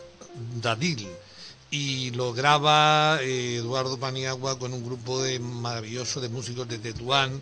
[0.61, 1.07] Dadil
[1.71, 7.41] y lo graba eh, Eduardo Paniagua con un grupo de maravilloso de músicos de Tetuán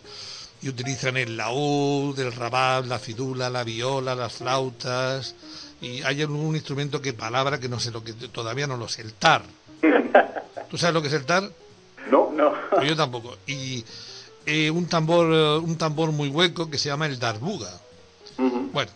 [0.61, 5.35] y utilizan el laúd, el rabat, la fidula, la viola, las flautas
[5.81, 9.01] y hay un instrumento que palabra que no sé lo que todavía no lo sé,
[9.01, 9.43] el tar.
[10.69, 11.49] ¿Tú sabes lo que es el tar?
[12.11, 12.53] No, no.
[12.69, 13.37] Pues yo tampoco.
[13.47, 13.83] Y
[14.45, 15.27] eh, un tambor
[15.61, 17.71] un tambor muy hueco que se llama el darbuga.
[18.37, 18.91] Bueno,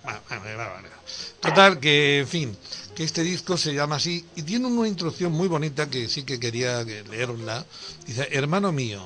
[1.40, 2.58] total que en fin,
[2.96, 6.40] que este disco se llama así y tiene una introducción muy bonita que sí que
[6.40, 7.66] quería leerla.
[8.06, 9.06] Dice, "Hermano mío,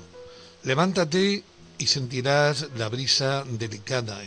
[0.63, 1.43] levántate
[1.77, 4.19] y sentirás la brisa delicada.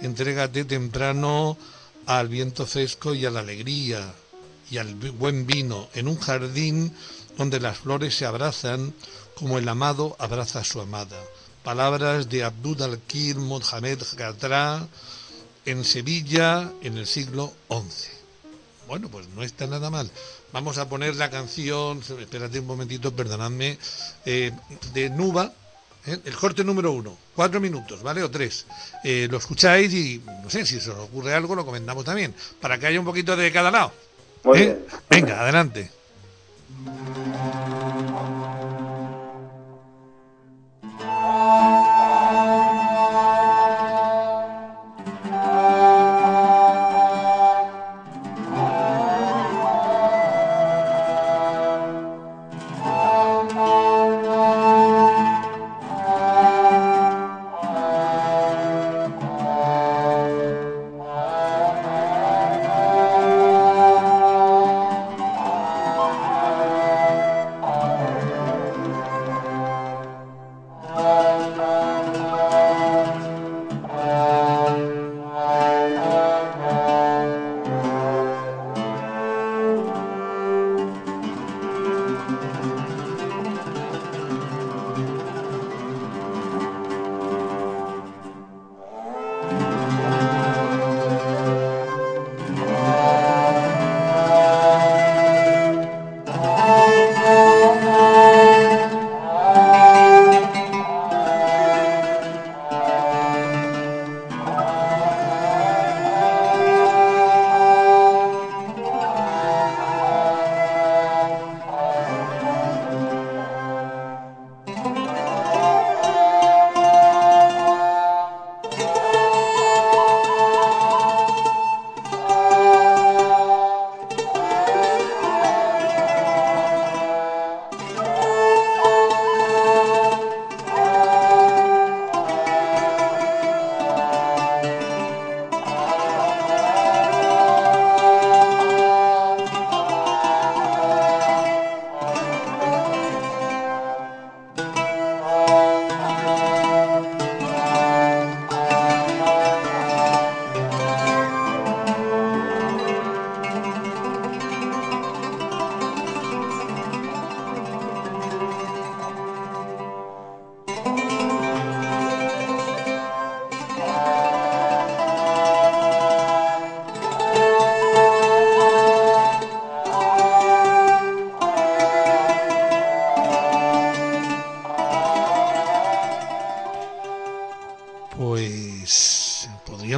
[0.00, 1.56] Entrégate temprano
[2.06, 4.14] al viento fresco y a la alegría
[4.70, 6.92] y al buen vino en un jardín
[7.36, 8.94] donde las flores se abrazan
[9.34, 11.20] como el amado abraza a su amada.
[11.62, 14.86] Palabras de Abdul al-Kir Mohamed Gatra
[15.64, 18.08] en Sevilla en el siglo XI.
[18.86, 20.10] Bueno, pues no está nada mal.
[20.52, 23.78] Vamos a poner la canción, espérate un momentito, perdonadme,
[24.24, 24.52] eh,
[24.94, 25.52] de Nuba,
[26.06, 26.18] ¿eh?
[26.24, 28.22] el corte número uno, cuatro minutos, ¿vale?
[28.22, 28.66] O tres.
[29.04, 32.78] Eh, lo escucháis y, no sé, si se os ocurre algo, lo comentamos también, para
[32.78, 33.92] que haya un poquito de cada lado.
[34.54, 34.78] ¿Eh?
[35.10, 35.90] Venga, adelante.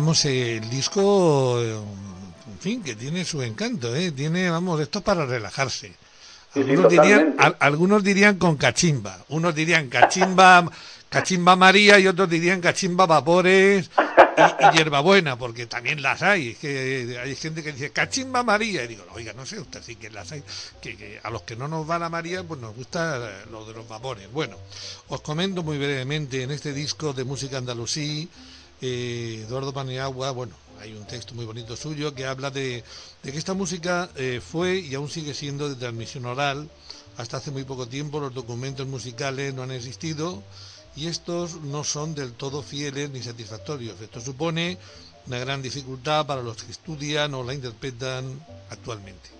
[0.09, 4.11] Vamos, el disco, en fin, que tiene su encanto, ¿eh?
[4.11, 5.93] Tiene, vamos, esto para relajarse.
[6.55, 10.65] Algunos, dirían, algunos dirían con cachimba, unos dirían cachimba,
[11.11, 13.91] cachimba María y otros dirían cachimba vapores
[14.39, 16.53] y, hierbabuena, porque también las hay.
[16.53, 18.85] Es que hay gente que dice cachimba María.
[18.85, 20.43] Y digo, oiga, no sé usted sí que las hay.
[20.81, 23.87] Que, a los que no nos va la María, pues nos gusta lo de los
[23.87, 24.33] vapores.
[24.33, 24.57] Bueno,
[25.09, 28.27] os comento muy brevemente en este disco de música andalusí,
[28.81, 32.85] eh, Eduardo Paniagua, bueno, hay un texto muy bonito suyo que habla de,
[33.23, 36.69] que esta música eh, fue y aún sigue siendo de transmisión oral.
[37.17, 40.43] Hasta hace muy poco tiempo los documentos musicales no han existido
[40.95, 44.01] y estos no son del todo fieles ni satisfactorios.
[44.01, 44.79] Esto supone
[45.27, 49.31] una gran dificultad para los que estudian o la interpretan actualmente.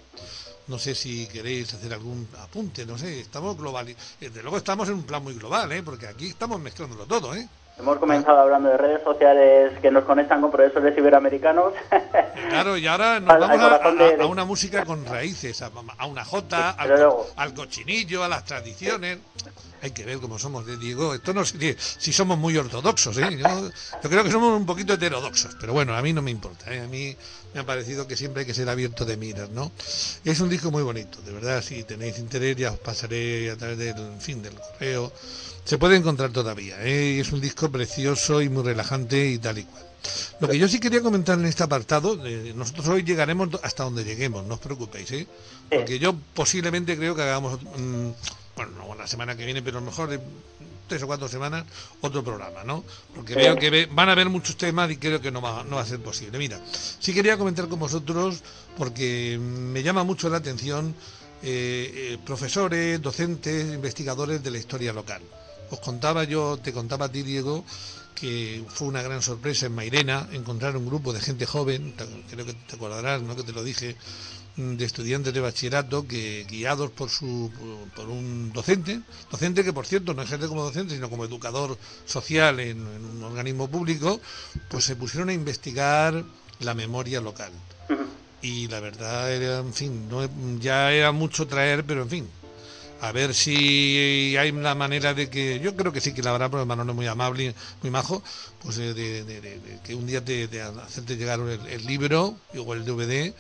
[0.67, 4.97] No sé si queréis hacer algún apunte, no sé, estamos global, desde luego estamos en
[4.97, 5.83] un plan muy global, ¿eh?
[5.83, 7.49] porque aquí estamos mezclándolo todo, ¿eh?
[7.79, 11.75] Hemos comenzado hablando de redes sociales que nos conectan con profesores iberoamericanos.
[12.49, 15.71] Claro, y ahora nos vamos a, una música con raíces, a,
[16.07, 19.19] una jota, al, cochinillo, a las tradiciones.
[19.83, 21.15] Hay que ver cómo somos de Diego.
[21.15, 23.37] Esto no sé si somos muy ortodoxos, ¿eh?
[23.37, 26.73] Yo, creo que somos un poquito heterodoxos, pero bueno, a mí no me importa.
[26.73, 26.81] ¿eh?
[26.81, 27.15] A mí
[27.53, 29.71] me ha parecido que siempre hay que ser abierto de miras, ¿no?
[30.25, 31.61] Es un disco muy bonito, de verdad.
[31.61, 35.13] Si tenéis interés, ya os pasaré a través del fin del correo
[35.69, 36.83] se puede encontrar todavía.
[36.83, 37.21] ¿eh?
[37.21, 39.85] Es un disco precioso y muy relajante y tal y cual.
[40.41, 44.03] Lo que yo sí quería comentar en este apartado, eh, nosotros hoy llegaremos hasta donde
[44.03, 45.27] lleguemos, no os preocupéis, ¿eh?
[45.69, 48.09] porque yo posiblemente creo que hagamos, mm,
[48.57, 50.23] bueno, no la semana que viene, pero a lo mejor en
[50.89, 51.67] tres o cuatro semanas,
[52.01, 52.83] otro programa, ¿no?
[53.15, 55.83] Porque veo que van a haber muchos temas y creo que no va, no va
[55.83, 56.39] a ser posible.
[56.39, 56.59] Mira,
[56.99, 58.43] sí quería comentar con vosotros,
[58.79, 60.95] porque me llama mucho la atención
[61.43, 65.21] eh, profesores, docentes, investigadores de la historia local.
[65.71, 67.65] Os contaba yo, te contaba a ti, Diego,
[68.15, 71.95] que fue una gran sorpresa en Mairena encontrar un grupo de gente joven,
[72.31, 73.37] creo que te acordarás, ¿no?
[73.37, 73.97] que te lo dije,
[74.57, 77.51] mm, de estudiantes de bachillerato que guiados por su
[77.95, 82.59] por un docente, docente que por cierto no ejerce como docente, sino como educador social
[82.61, 84.21] en, un organismo público,
[84.69, 86.25] pues se pusieron a investigar
[86.61, 87.53] la memoria local.
[88.41, 90.29] Y la verdad era, en fin, no,
[90.61, 92.29] ya era mucho traer, pero en fin,
[93.01, 96.49] a ver si hay una manera de que yo creo que sí que la habrá
[96.49, 98.23] porque Manolo es muy amable muy majo
[98.63, 103.33] pues eh, de, que un día te, hacerte llegar el, libro o el DVD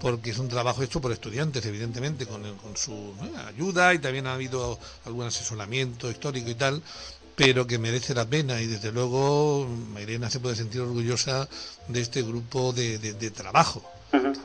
[0.00, 3.14] porque es un trabajo hecho por estudiantes evidentemente con, con su
[3.46, 6.82] ayuda y también ha habido algún asesoramiento histórico y tal
[7.36, 11.48] pero que merece la pena y desde luego Mairena se puede sentir orgullosa
[11.88, 13.82] de este grupo de, trabajo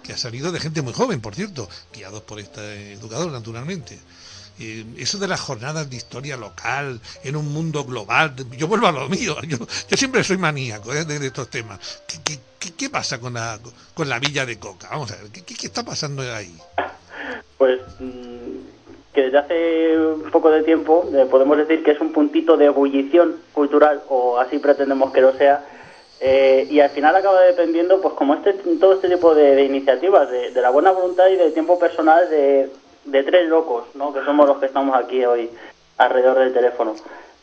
[0.04, 4.00] que ha salido de gente muy joven por cierto guiados por este educador naturalmente
[4.60, 8.92] eh, eso de las jornadas de historia local en un mundo global, yo vuelvo a
[8.92, 9.58] lo mío, yo,
[9.96, 11.06] siempre soy maníaco ¿eh?
[11.06, 11.80] de, estos temas.
[12.08, 12.40] ¿Qué,
[12.76, 13.60] qué, pasa con la,
[13.94, 14.88] con la villa de Coca?
[14.90, 16.56] Vamos a ver, ¿qué, qué está pasando ahí?
[17.58, 22.12] Pues mm, que desde hace un poco de tiempo eh, podemos decir que es un
[22.12, 25.66] puntito de ebullición cultural, o así pretendemos que lo sea,
[26.20, 30.72] y al final acaba dependiendo, pues como este, todo este tipo de, iniciativas, de, la
[30.72, 32.72] buena voluntad y del tiempo personal de,
[33.08, 34.14] de tres locos, ¿no?
[34.14, 35.50] que somos los que estamos aquí hoy
[35.98, 36.96] alrededor del teléfono.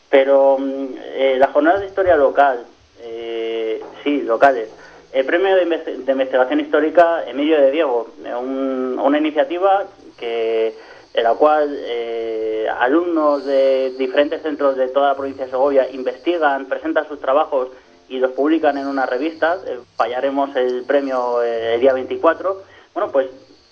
[0.09, 2.65] Pero mm, eh, la jornada de historia local,
[3.01, 4.69] eh, sí, locales.
[5.11, 5.63] El premio de,
[6.11, 9.85] investigación histórica Emilio de Diego, eh, una iniciativa
[10.17, 10.73] que
[11.13, 11.79] en la cual
[12.77, 17.69] alumnos de diferentes centros de toda la provincia de Segovia investigan, presentan sus trabajos
[18.09, 19.57] y los publican en una revista.
[19.95, 22.61] fallaremos el premio el día 24.
[22.93, 23.29] Bueno, pues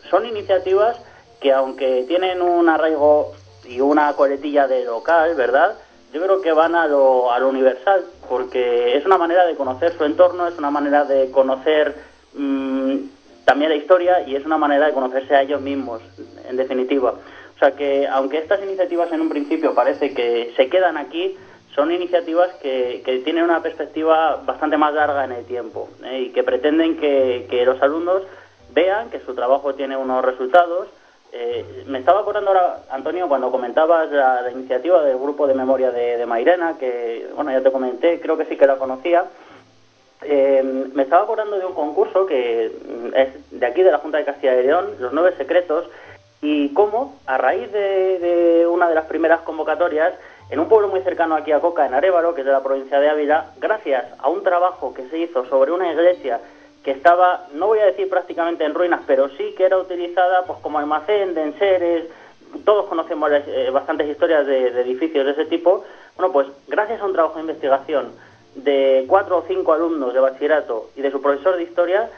[0.10, 0.98] son iniciativas
[1.44, 3.34] que aunque tienen un arraigo
[3.66, 5.76] y una coletilla de local, ¿verdad?
[6.14, 9.92] Yo creo que van a lo, a lo universal, porque es una manera de conocer
[9.98, 11.96] su entorno, es una manera de conocer
[12.34, 12.96] mm,
[13.44, 16.02] también la historia y es una manera de conocerse a ellos mismos,
[16.48, 17.14] en definitiva.
[17.56, 21.36] O sea que, aunque estas iniciativas en un principio parece que se quedan aquí,
[21.76, 26.22] son iniciativas que, que tienen una perspectiva bastante más larga en el tiempo ¿eh?
[26.22, 28.22] y que pretenden que, que los alumnos
[28.74, 30.88] vean que su trabajo tiene unos resultados,
[31.36, 36.24] eh, me estaba acordando ahora, Antonio, cuando comentabas la, iniciativa del grupo de memoria de,
[36.28, 39.26] Mairena, que, bueno, ya te comenté, creo que sí que la conocía.
[40.22, 40.62] Eh,
[40.94, 42.72] me estaba acordando de un concurso que
[43.16, 45.90] es de aquí, de la Junta de Castilla y León, Los Nueve Secretos,
[46.40, 50.14] y cómo, a raíz de, de una de las primeras convocatorias,
[50.52, 53.00] en un pueblo muy cercano aquí a Coca, en Arévalo, que es de la provincia
[53.00, 56.42] de Ávila, gracias a un trabajo que se hizo sobre una iglesia
[56.84, 60.60] que estaba, no voy a decir prácticamente en ruinas, pero sí que era utilizada pues
[60.60, 62.06] como almacén de enseres,
[62.66, 65.86] todos conocemos eh, bastantes historias de, edificios de ese tipo,
[66.18, 68.12] bueno, pues gracias a un trabajo de investigación
[68.56, 72.10] de cuatro o cinco alumnos de bachillerato y de su profesor de historia,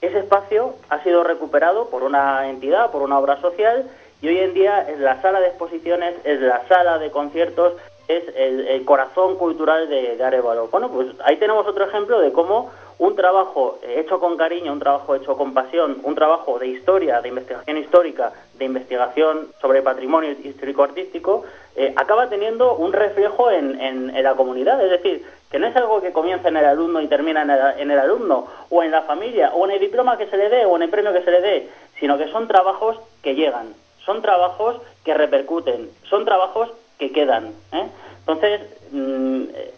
[0.00, 3.84] ese espacio ha sido recuperado por una entidad, por una obra social,
[4.22, 7.74] y hoy en día es la sala de exposiciones, es la sala de conciertos,
[8.08, 10.68] es el, corazón cultural de, de Arevalo.
[10.68, 15.14] Bueno, pues ahí tenemos otro ejemplo de cómo un trabajo hecho con cariño, un trabajo
[15.14, 21.44] hecho con pasión, un trabajo de historia, de investigación histórica, de investigación sobre patrimonio histórico-artístico,
[21.76, 24.82] eh, acaba teniendo un reflejo en, en, la comunidad.
[24.82, 27.60] Es decir, que no es algo que comienza en el alumno y termina en el,
[27.78, 30.64] en el alumno, o en la familia, o en el diploma que se le dé,
[30.64, 31.68] o en el premio que se le dé,
[32.00, 33.74] sino que son trabajos que llegan,
[34.04, 37.52] son trabajos que repercuten, son trabajos que quedan.
[37.72, 37.86] ¿eh?
[38.20, 38.60] Entonces,
[38.92, 39.74] mm, eh,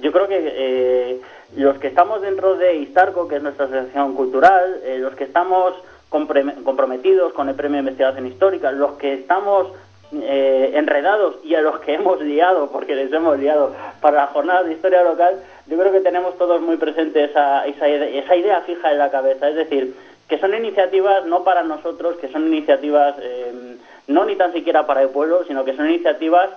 [0.00, 1.20] yo creo que eh,
[1.56, 5.74] los que estamos dentro de Istarco, que es nuestra asociación cultural, eh, los que estamos
[6.10, 9.68] comprometidos con el Premio de Investigación Histórica, los que estamos
[10.12, 14.62] eh, enredados y a los que hemos liado, porque les hemos liado para la jornada
[14.62, 18.90] de historia local, yo creo que tenemos todos muy presente esa, esa, esa idea fija
[18.90, 19.50] en la cabeza.
[19.50, 19.94] Es decir,
[20.28, 23.76] que son iniciativas no para nosotros, que son iniciativas eh,
[24.06, 26.50] no ni tan siquiera para el pueblo, sino que son iniciativas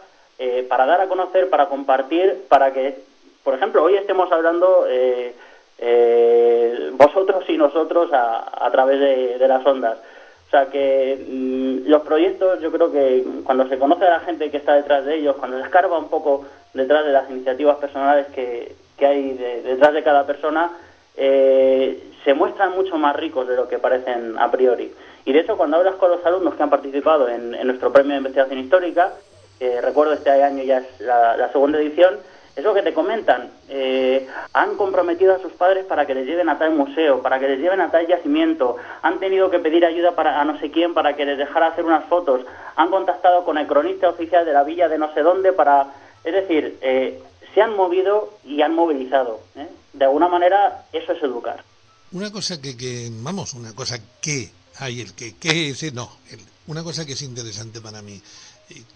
[0.68, 2.98] para dar a conocer, para compartir, para que
[3.44, 5.34] por ejemplo, hoy estemos hablando eh,
[5.80, 9.98] eh, vosotros y nosotros a, través de, las ondas.
[10.48, 14.52] O sea que mm, los proyectos, yo creo que cuando se conoce a la gente
[14.52, 18.28] que está detrás de ellos, cuando se escarba un poco detrás de las iniciativas personales
[18.28, 20.70] que, hay detrás de cada persona,
[21.18, 24.94] eh, se muestran mucho más ricos de lo que parecen a priori.
[25.26, 28.18] Y de hecho, cuando hablas con los alumnos que han participado en, nuestro premio de
[28.18, 29.14] investigación histórica,
[29.82, 32.20] recuerdo este año ya es la segunda edición,
[32.56, 33.50] es lo que te comentan.
[33.70, 37.48] Eh, han comprometido a sus padres para que les lleven a tal museo, para que
[37.48, 38.78] les lleven a tal yacimiento.
[39.02, 41.86] Han tenido que pedir ayuda para, a no sé quién para que les dejara hacer
[41.86, 42.42] unas fotos.
[42.76, 45.88] Han contactado con el cronista oficial de la villa de no sé dónde para...
[46.24, 47.22] Es decir, eh,
[47.54, 49.40] se han movido y han movilizado.
[49.56, 49.68] ¿eh?
[49.94, 51.64] De alguna manera, eso es educar.
[52.12, 55.36] Una cosa que, que vamos, una cosa que hay, el que,
[55.70, 56.10] es, no,
[56.68, 58.22] una cosa que es interesante para mí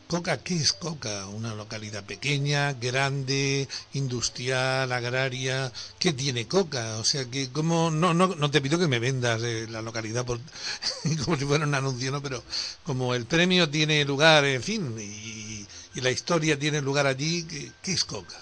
[0.08, 1.28] Coca, ¿qué es Coca?
[1.28, 5.72] Una localidad pequeña, grande, industrial, agraria.
[6.00, 6.98] ¿Qué tiene Coca?
[6.98, 10.26] O sea, que como no, no, no te pido que me vendas eh, la localidad
[10.26, 10.40] por,
[11.26, 12.22] como si fuera un anuncio, ¿no?
[12.22, 12.44] Pero
[12.84, 15.66] como el premio tiene lugar, en fin, y,
[16.02, 17.44] la historia tiene lugar allí,
[17.82, 18.38] ¿qué, es Coca?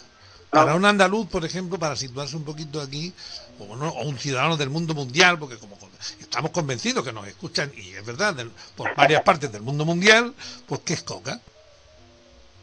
[0.54, 3.12] Para un andaluz, por ejemplo, para situarse un poquito aquí,
[3.60, 5.78] o, o un ciudadano del mundo mundial, porque como
[6.20, 8.36] estamos convencidos que nos escuchan, y es verdad,
[8.76, 10.34] por varias partes del mundo mundial,
[10.68, 11.40] pues ¿qué es Coca?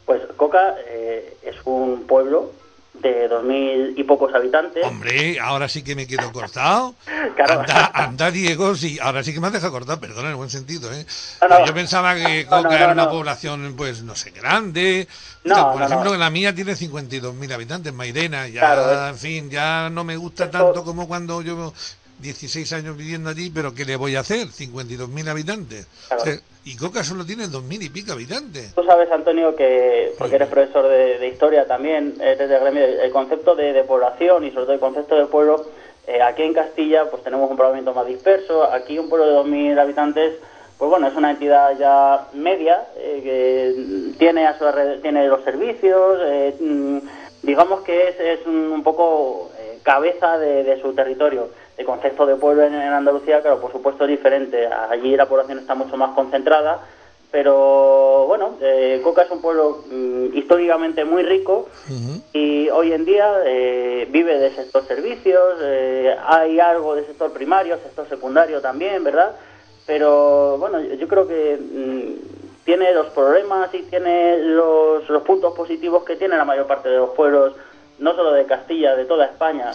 [0.05, 2.51] Pues Coca eh, es un pueblo
[3.01, 4.85] de dos mil y pocos habitantes.
[4.85, 6.95] Hombre, ahora sí que me quedo cortado.
[7.93, 11.05] anda, Diego, sí, ahora sí que me has dejado cortado, perdón, en buen sentido, ¿eh?
[11.65, 15.07] Yo pensaba que Coca era una población, pues, no sé, grande.
[15.43, 20.49] por ejemplo, la mía tiene 52.000 habitantes, Mairena, ya, en fin, ya no me gusta
[20.49, 21.73] tanto como cuando yo
[22.21, 24.47] 16 años viviendo allí, pero ¿qué le voy a hacer?
[24.47, 25.87] 52.000 habitantes.
[26.63, 28.73] y Coca solo tiene 2.000 y pico habitantes.
[28.75, 33.55] Tú sabes, Antonio, que porque eres profesor de, historia también, eres de gremio, el concepto
[33.55, 35.65] de, población y sobre todo el concepto de pueblo,
[36.07, 39.79] eh, aquí en Castilla pues tenemos un poblamiento más disperso, aquí un pueblo de 2.000
[39.79, 40.33] habitantes
[40.77, 44.65] pues bueno, es una entidad ya media eh, que tiene a su
[45.03, 46.97] tiene los servicios, eh, mm,
[47.43, 49.51] digamos que es, es un, poco
[49.83, 51.49] cabeza de, su territorio
[51.81, 54.67] el concepto de pueblo en, Andalucía, claro, por supuesto es diferente.
[54.67, 56.79] Allí la población está mucho más concentrada,
[57.31, 61.69] pero bueno, eh, Coca es un pueblo mm, históricamente muy rico
[62.33, 67.77] y hoy en día eh, vive de sector servicios, eh, hay algo de sector primario,
[67.77, 69.35] sector secundario también, ¿verdad?
[69.87, 76.03] Pero bueno, yo, creo que mm, tiene los problemas y tiene los, los puntos positivos
[76.03, 77.55] que tiene la mayor parte de los pueblos
[77.97, 79.71] no solo de Castilla, de toda España.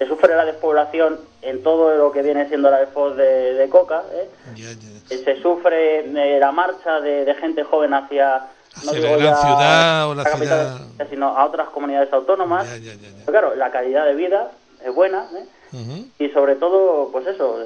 [0.00, 4.02] Eh, se sufre la despoblación en todo lo que viene siendo la después de, Coca.
[4.12, 4.28] ¿eh?
[5.10, 8.46] eh se sufre eh, la marcha de, gente joven hacia,
[8.84, 10.80] no la gran ciudad o la, ciudad...
[11.10, 12.66] sino a otras comunidades autónomas.
[13.26, 14.50] Pero claro, la calidad de vida
[14.84, 15.26] es buena
[16.18, 17.58] y sobre todo, pues eso,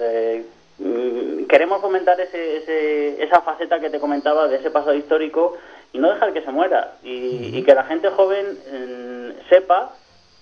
[0.79, 5.57] mm, queremos fomentar ese, esa faceta que te comentaba de ese pasado histórico
[5.93, 9.93] y no dejar que se muera y, que la gente joven mm, sepa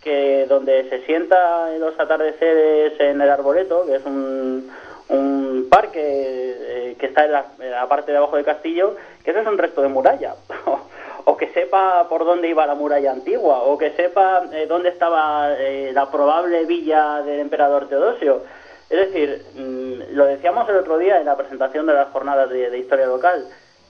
[0.02, 4.70] que donde se sienta en los atardeceres en el arboleto, que es un,
[5.08, 9.46] un parque eh, que está en la, parte de abajo del castillo, que eso es
[9.46, 10.34] un resto de muralla.
[11.24, 15.54] o que sepa por dónde iba la muralla antigua, o que sepa eh, dónde estaba
[15.58, 18.42] eh, la probable villa del emperador Teodosio.
[18.90, 22.76] Es decir, mm, lo decíamos el otro día en la presentación de las jornadas de
[22.76, 23.46] historia local,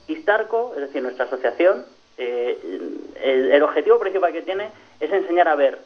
[0.07, 1.85] Istarco, es decir, nuestra asociación,
[2.17, 2.57] eh,
[3.23, 5.79] el, objetivo principal que tiene es enseñar a ver.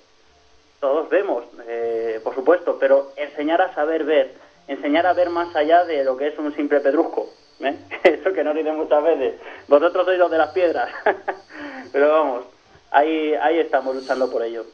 [0.79, 4.33] Todos vemos, eh, por supuesto, pero enseñar a saber ver,
[4.67, 7.29] enseñar a ver más allá de lo que es un simple pedrusco.
[7.61, 7.75] ¿eh?
[8.03, 9.35] Eso que no dicen muchas veces.
[9.67, 10.89] Vosotros sois los de las piedras.
[11.91, 12.45] pero vamos,
[12.91, 14.65] ahí, ahí estamos luchando por ello.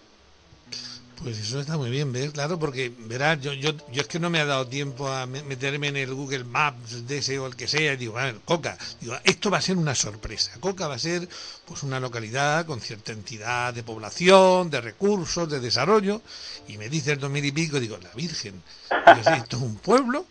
[1.24, 2.32] Pues eso está muy bien, ¿ves?
[2.32, 5.88] Claro, porque verás, yo, yo, yo es que no me ha dado tiempo a meterme
[5.88, 8.78] en el Google Maps de ese o el que sea, y digo, a ver, Coca,
[9.00, 10.52] digo, esto va a ser una sorpresa.
[10.60, 11.30] Coca va a ser
[11.66, 16.22] pues una localidad con cierta entidad de población, de recursos, de desarrollo,
[16.68, 20.26] y me dice el dos mil y pico, digo, la Virgen, esto es un pueblo,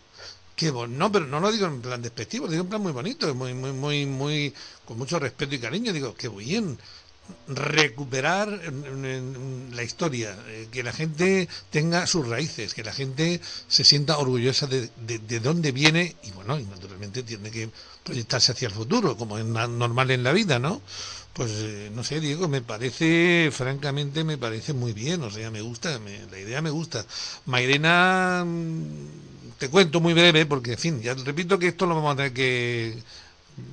[0.55, 3.55] que no, pero no lo digo en plan despectivo, digo en plan muy bonito, muy,
[3.55, 4.53] muy, muy, muy,
[4.85, 6.77] con mucho respeto y cariño, digo, qué bien,
[7.47, 8.47] recuperar
[9.71, 14.67] la historia, eh, que la gente tenga sus raíces, que la gente se sienta orgullosa
[14.67, 17.69] de, de, dónde viene y bueno, y naturalmente tiene que
[18.03, 20.81] proyectarse hacia el futuro, como es normal en la vida, ¿no?
[21.33, 25.61] Pues eh, no sé, Diego, me parece, francamente, me parece muy bien, o sea, me
[25.61, 25.99] gusta,
[26.31, 27.05] la idea me gusta.
[27.45, 32.13] Mairena, mm, te cuento muy breve, porque en fin, ya repito que esto lo vamos
[32.13, 32.97] a tener que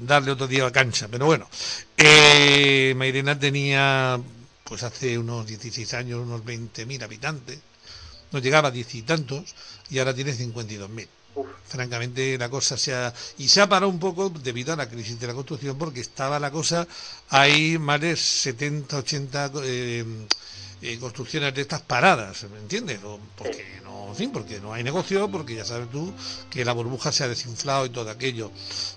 [0.01, 1.09] darle otro día a cancha.
[1.09, 1.49] Pero bueno,
[1.97, 4.20] eh, Mairena tenía,
[4.64, 7.59] pues hace unos 16 años, unos 20.000 habitantes.
[8.33, 9.55] No llegaba a diez y tantos
[9.91, 11.09] y ahora tiene 52.000.
[11.66, 13.14] Francamente, la cosa se ha.
[13.39, 16.41] Y se ha parado un poco debido a la crisis de la construcción, porque estaba
[16.41, 16.87] la cosa.
[17.28, 20.05] Hay más de 70, 80 eh,
[20.83, 23.01] eh, construcciones de estas paradas, ¿me entiendes?
[23.37, 26.12] Porque no, en porque no hay negocio, porque ya sabes tú
[26.51, 28.51] que la burbuja se ha desinflado y todo aquello.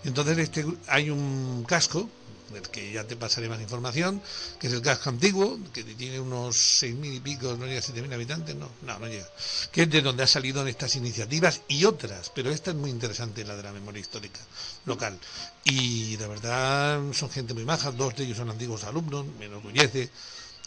[0.04, 2.10] Entonces este hay un casco
[2.54, 4.22] del que ya te pasaré más información,
[4.60, 7.82] que es el casco antiguo, que tiene unos seis mil y pico, no llega a
[7.82, 9.28] siete mil habitantes, no, no, no llega,
[9.72, 13.44] que es de donde ha salido estas iniciativas y otras, pero esta es muy interesante,
[13.44, 14.40] la de la memoria histórica
[14.86, 15.18] local.
[15.66, 20.10] Y de verdad son gente muy maja, dos de ellos son antiguos alumnos, me enorgullece.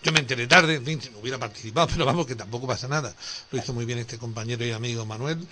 [0.02, 2.88] Yo me enteré tarde, en fin, si no hubiera participado, pero vamos, que tampoco pasa
[2.88, 3.14] nada.
[3.50, 5.46] Lo hizo muy bien este compañero y amigo Manuel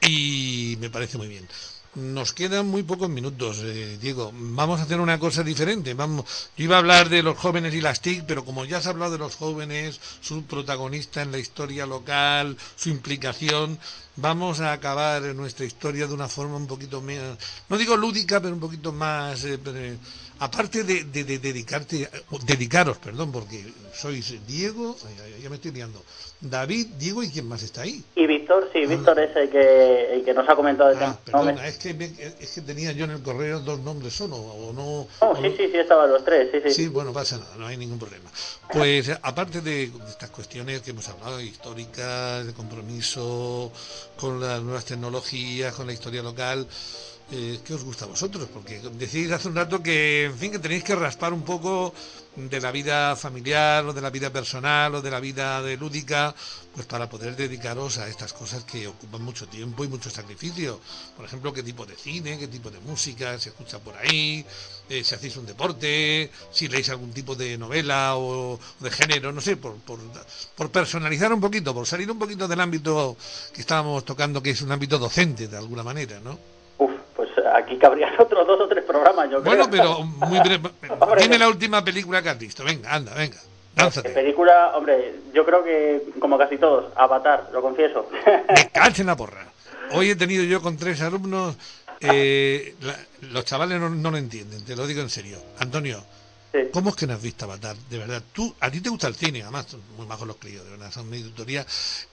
[0.00, 1.46] y me parece muy bien.
[1.94, 4.32] Nos quedan muy pocos minutos, eh, Diego.
[4.32, 5.94] Vamos a hacer una cosa diferente.
[5.94, 6.24] Yo
[6.56, 9.18] iba a hablar de los jóvenes y las TIC, pero como ya has hablado de
[9.18, 13.78] los jóvenes, su protagonista en la historia local, su implicación,
[14.16, 17.36] vamos a acabar nuestra historia de una forma un poquito menos,
[17.68, 19.58] no digo lúdica, pero un poquito más eh,
[20.42, 21.04] aparte de,
[21.38, 22.08] dedicarte,
[22.44, 23.62] dedicaros, perdón, porque
[23.94, 24.96] sois Diego,
[25.40, 26.02] ya, me estoy liando,
[26.40, 28.02] David, Diego y quién más está ahí.
[28.16, 31.68] Y Víctor, sí, Víctor es el que, el que nos ha comentado el ah, perdona,
[31.68, 31.90] es que,
[32.40, 35.06] es que tenía yo en el correo dos nombres solo, o no...
[35.20, 36.70] Oh, sí, sí, sí, estaban los tres, sí, sí.
[36.74, 38.28] Sí, bueno, pasa nada, no hay ningún problema.
[38.72, 43.70] Pues aparte de estas cuestiones que hemos hablado, históricas, de compromiso
[44.16, 46.66] con las nuevas tecnologías, con la historia local,
[47.32, 48.48] eh, ¿qué os gusta a vosotros?
[48.52, 51.94] Porque decís hace un rato que, en fin, que tenéis que raspar un poco
[52.36, 56.34] de la vida familiar o de la vida personal o de la vida lúdica,
[56.74, 60.80] pues para poder dedicaros a estas cosas que ocupan mucho tiempo y mucho sacrificio.
[61.16, 64.44] Por ejemplo, qué tipo de cine, qué tipo de música se escucha por ahí,
[64.88, 69.40] eh, si hacéis un deporte, si leéis algún tipo de novela o, de género, no
[69.40, 73.16] sé, por personalizar un poquito, por salir un poquito del ámbito
[73.54, 76.51] que estábamos tocando, que es un ámbito docente de alguna manera, ¿no?
[77.54, 80.70] Aquí cabrían otros dos o tres programas, yo bueno, pero muy breve.
[81.18, 82.64] Dime la última película que has visto.
[82.64, 83.38] Venga, anda, venga.
[83.74, 84.10] Lánzate.
[84.10, 88.06] Película, hombre, yo creo que, como casi todos, Avatar, lo confieso.
[88.26, 89.46] Me la porra.
[89.92, 91.56] Hoy he tenido yo con tres alumnos.
[92.00, 92.74] Eh,
[93.20, 95.38] los chavales no, lo entienden, te lo digo en serio.
[95.58, 96.04] Antonio,
[96.72, 97.76] ¿cómo es que no has visto Avatar?
[97.88, 100.64] De verdad, tú, a ti te gusta el cine, además, son muy majos los críos,
[100.64, 101.64] de verdad, son mi tutoría.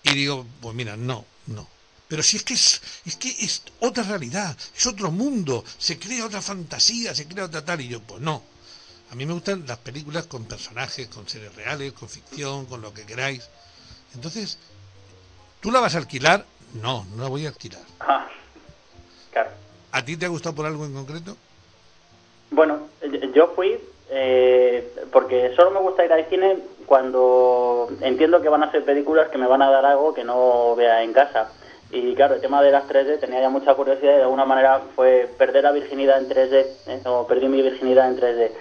[0.03, 1.67] Y digo, pues mira, no, no
[2.09, 6.25] pero si es que es, es que es otra realidad, es otro mundo, se crea
[6.25, 8.41] otra fantasía, se crea otra tal, y yo, pues no.
[9.11, 12.93] A mí me gustan las películas con personajes, con seres reales, con ficción, con lo
[12.93, 13.47] que queráis.
[14.15, 14.57] Entonces,
[15.61, 16.45] ¿tú la vas a alquilar?
[16.81, 17.81] No, no la voy a alquilar.
[17.99, 18.27] Ah,
[19.31, 19.51] claro.
[19.91, 21.37] ¿A ti te ha gustado por algo en concreto?
[22.49, 22.87] Bueno,
[23.35, 23.77] yo fui
[24.09, 26.57] eh, porque solo me gusta ir al cine
[26.87, 30.75] cuando entiendo que van a ser películas que me van a dar algo que no
[30.75, 31.51] vea en casa.
[31.91, 34.81] Y claro, el tema de las 3D tenía ya mucha curiosidad y de alguna manera
[34.95, 37.01] fue perder la virginidad en 3D, ¿eh?
[37.05, 38.51] o perdí mi virginidad en 3D.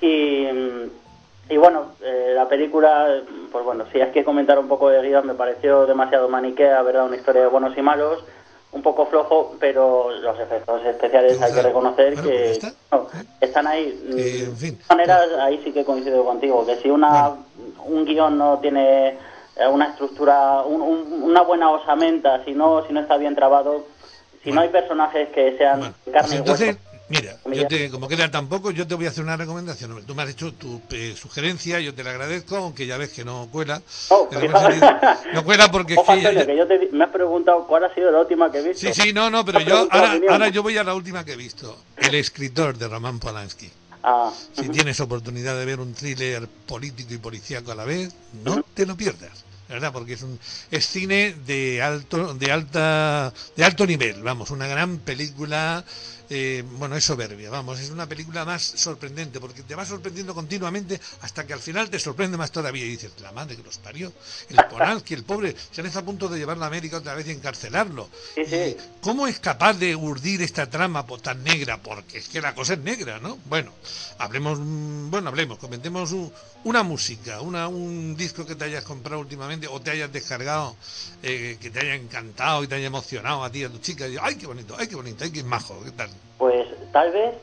[0.00, 3.22] Y, y bueno, eh, la película,
[3.52, 7.06] pues bueno, si hay que comentar un poco de guion, me pareció demasiado maniquea, ¿verdad?
[7.06, 8.24] Una historia de buenos y malos,
[8.72, 12.58] un poco flojo, pero los efectos especiales hay que reconocer que
[13.40, 13.92] están ahí.
[14.04, 17.34] de manera, ahí sí que coincido contigo, que si una,
[17.84, 19.18] un guion no tiene eh,
[19.70, 23.86] una estructura, una buena osamenta, si no, si no está bien trabado,
[24.42, 26.76] si no hay personajes que sean carne pues entonces,
[27.08, 30.04] Mira, yo te, como queda tan poco, yo te voy a hacer una recomendación.
[30.06, 33.24] Tú me has hecho tu eh, sugerencia, yo te la agradezco, aunque ya ves que
[33.24, 33.82] no cuela.
[34.08, 34.28] Oh,
[35.34, 35.96] no cuela porque...
[35.96, 38.86] que yo te, me has preguntado cuál ha sido la última que he visto.
[38.86, 41.36] Sí, sí, no, no, pero yo ahora, ahora yo voy a la última que he
[41.36, 41.76] visto.
[41.98, 43.70] El escritor de Roman Polanski.
[44.02, 44.30] Ah.
[44.52, 48.86] Si tienes oportunidad de ver un thriller político y policíaco a la vez, no te
[48.86, 49.43] lo pierdas.
[49.68, 49.92] ¿Verdad?
[49.92, 50.38] Porque es un
[50.70, 55.84] es cine de alto de alta de alto nivel, vamos, una gran película
[56.30, 61.00] eh, bueno, es soberbia, vamos, es una película más sorprendente, porque te va sorprendiendo continuamente
[61.20, 64.12] hasta que al final te sorprende más todavía y dices, la madre que los parió,
[64.48, 67.26] el que el pobre, se han estado a punto de llevarlo a América otra vez
[67.28, 68.08] y encarcelarlo.
[69.00, 71.80] ¿Cómo es capaz de urdir esta trama tan negra?
[71.82, 73.38] Porque es que la cosa es negra, ¿no?
[73.46, 73.72] Bueno,
[74.18, 76.14] hablemos, mm, bueno, hablemos, comentemos
[76.64, 80.76] una música, una, un disco que te hayas comprado últimamente o te hayas descargado,
[81.22, 84.16] eh, que te haya encantado y te haya emocionado a ti, a tu chica, y,
[84.20, 86.10] ay, qué bonito, ay, qué bonito, ay, qué majo, ¿qué tal?
[86.38, 87.34] Pues tal vez,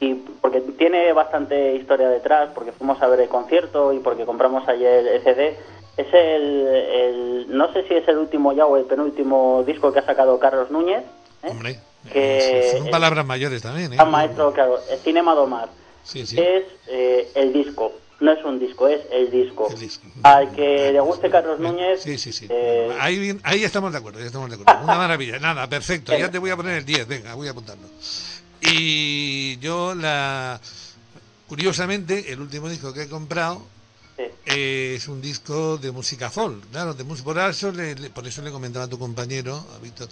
[0.00, 4.68] y porque tiene bastante historia detrás, porque fuimos a ver el concierto y porque compramos
[4.68, 5.56] ayer el CD,
[5.96, 10.06] es el, no sé si es el último ya o el penúltimo disco que ha
[10.06, 11.02] sacado Carlos Núñez.
[11.42, 11.48] ¿eh?
[11.48, 11.78] Hombre,
[12.12, 13.92] que son palabras mayores también.
[13.92, 14.04] ¿eh?
[14.04, 15.68] maestro, claro, el Cinema Domar.
[16.02, 16.40] Sí, sí.
[16.40, 17.92] Es eh, el disco
[18.22, 19.68] no es un disco, es el disco.
[20.22, 22.02] Al que le guste Carlos Núñez.
[22.02, 22.46] Sí, sí, sí.
[22.48, 24.84] Eh, ahí, ahí estamos de acuerdo, estamos de acuerdo.
[24.84, 26.16] Una maravilla, nada, perfecto.
[26.16, 27.88] Ya te voy a poner el 10, venga, voy apuntando.
[28.60, 30.60] Y yo, la
[31.48, 33.66] curiosamente, el último disco que he comprado
[34.44, 37.24] es un disco de música folk, claro, de música.
[37.24, 40.08] Por eso, le, por eso le comentaba a tu compañero, a Víctor,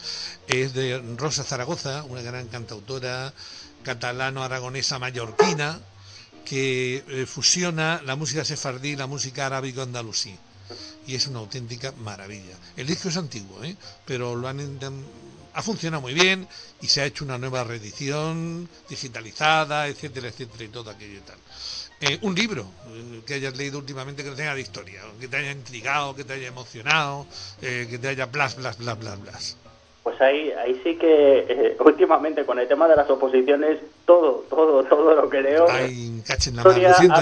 [0.48, 3.32] es de Rosa Zaragoza, una gran cantautora
[3.84, 5.80] catalano-aragonesa mallorquina
[6.44, 10.36] que eh, fusiona la música sefardí la música arábico andalusí.
[11.06, 12.56] Y es una auténtica maravilla.
[12.76, 13.76] El disco es antiguo, ¿eh?
[14.04, 14.60] pero lo han,
[15.52, 16.46] ha funcionado muy bien
[16.80, 21.38] y se ha hecho una nueva reedición digitalizada, etcétera, etcétera, y todo aquello y tal.
[22.02, 22.70] Eh, un libro
[23.26, 26.34] que hayas leído últimamente que no tenga de historia, que te haya intrigado, que te
[26.34, 27.26] haya emocionado,
[27.60, 29.56] que te haya blas, blas, blas, blas, blas.
[30.02, 34.82] Pues ahí, ahí sí que eh, últimamente con el tema de las oposiciones, todo, todo,
[34.84, 35.66] todo lo que leo...
[35.68, 36.78] Ay, cachen la mano.
[36.78, 37.20] Lo siento,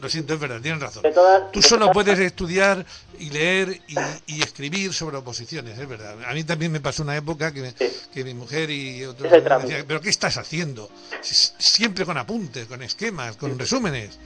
[0.00, 1.04] lo, siento, es verdad, tienen razón.
[1.52, 2.84] Tú solo puedes estudiar
[3.18, 3.80] y leer
[4.26, 6.16] y, escribir sobre oposiciones, es verdad.
[6.26, 7.72] A mí también me pasó una época que,
[8.12, 10.90] que mi mujer y otros decían, pero ¿qué estás haciendo?
[11.20, 14.18] Siempre con apuntes, con esquemas, con resúmenes.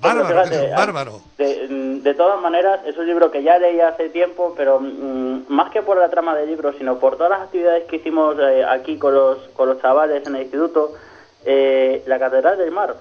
[0.00, 0.42] Bárbaro,
[0.76, 1.20] bárbaro.
[1.36, 5.82] De, todas maneras, es un libro que ya leí hace tiempo, pero mm, más que
[5.82, 9.14] por la trama del libro, sino por todas las actividades que hicimos eh, aquí con
[9.14, 10.94] los, con los chavales en el instituto,
[11.44, 12.96] eh, la Catedral del Mar.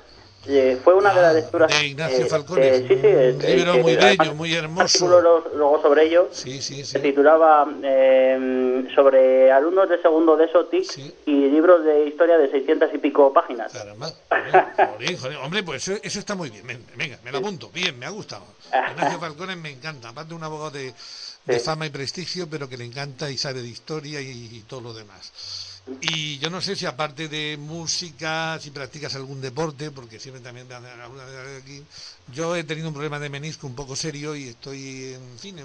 [0.47, 2.77] Eh, fue una de las ah, lecturas de Ignacio Falcone.
[2.79, 5.07] sí, sí, un libro muy bello muy hermoso.
[5.53, 7.65] luego sobre ello sí, sí, se titulaba
[8.95, 10.67] sobre alumnos de segundo de eso
[11.25, 13.73] y libros de historia de 600 y pico páginas.
[13.73, 14.11] Caramba,
[15.43, 16.65] hombre pues eso, eso, está muy bien.
[16.95, 17.69] Venga me lo apunto.
[17.73, 18.45] Bien me ha gustado.
[18.91, 20.09] Ignacio Falcone me encanta.
[20.09, 20.93] Aparte un abogado de,
[21.45, 24.93] de fama y prestigio pero que le encanta y sabe de historia y todo lo
[24.93, 25.68] demás
[26.01, 30.71] y yo no sé si aparte de música, si practicas algún deporte, porque siempre también
[30.71, 31.85] alguna vez aquí.
[32.27, 35.59] Yo he tenido un problema de menisco un poco serio y estoy, en fin,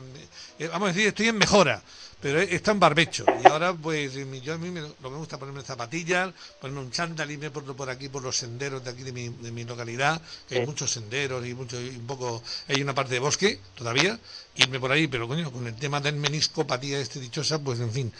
[0.58, 1.84] eh, vamos a decir, estoy en mejora
[2.24, 3.26] pero está en barbecho.
[3.44, 6.90] Y ahora, pues, yo a mí me, lo que me gusta ponerme zapatillas, ponerme un
[6.90, 9.64] chándal y me por, por aquí, por los senderos de aquí de mi, de mi
[9.64, 10.18] localidad,
[10.48, 14.18] que hay muchos senderos y mucho, y un poco, hay una parte de bosque todavía,
[14.56, 18.10] irme por ahí, pero coño, con el tema del meniscopatía este dichosa, pues en fin,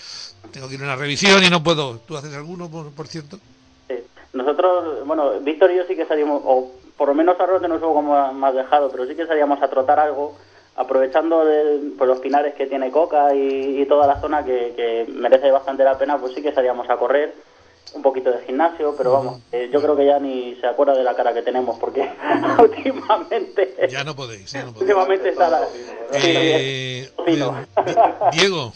[0.53, 2.01] tengo que ir a una revisión y no puedo.
[2.01, 3.39] ¿Tú haces alguno, por, cierto?
[3.89, 3.95] Sí.
[4.35, 7.81] Nosotros, bueno, Víctor y yo sí que salimos, o por lo menos ahora no sé
[7.81, 10.37] cómo más dejado, pero sí que salíamos a trotar algo
[10.77, 15.85] aprovechando de, pues, los pinares que tiene Coca y, toda la zona que, merece bastante
[15.85, 17.35] la pena, pues sí que salíamos a correr
[17.95, 21.05] un poquito de gimnasio, pero vamos, eh, yo creo que ya ni se acuerda de
[21.05, 22.11] la cara que tenemos, porque
[22.59, 23.75] últimamente...
[23.89, 24.91] Ya no podéis, ya no podéis.
[24.91, 25.69] Últimamente está la...
[26.13, 27.09] Eh,
[28.33, 28.73] Diego,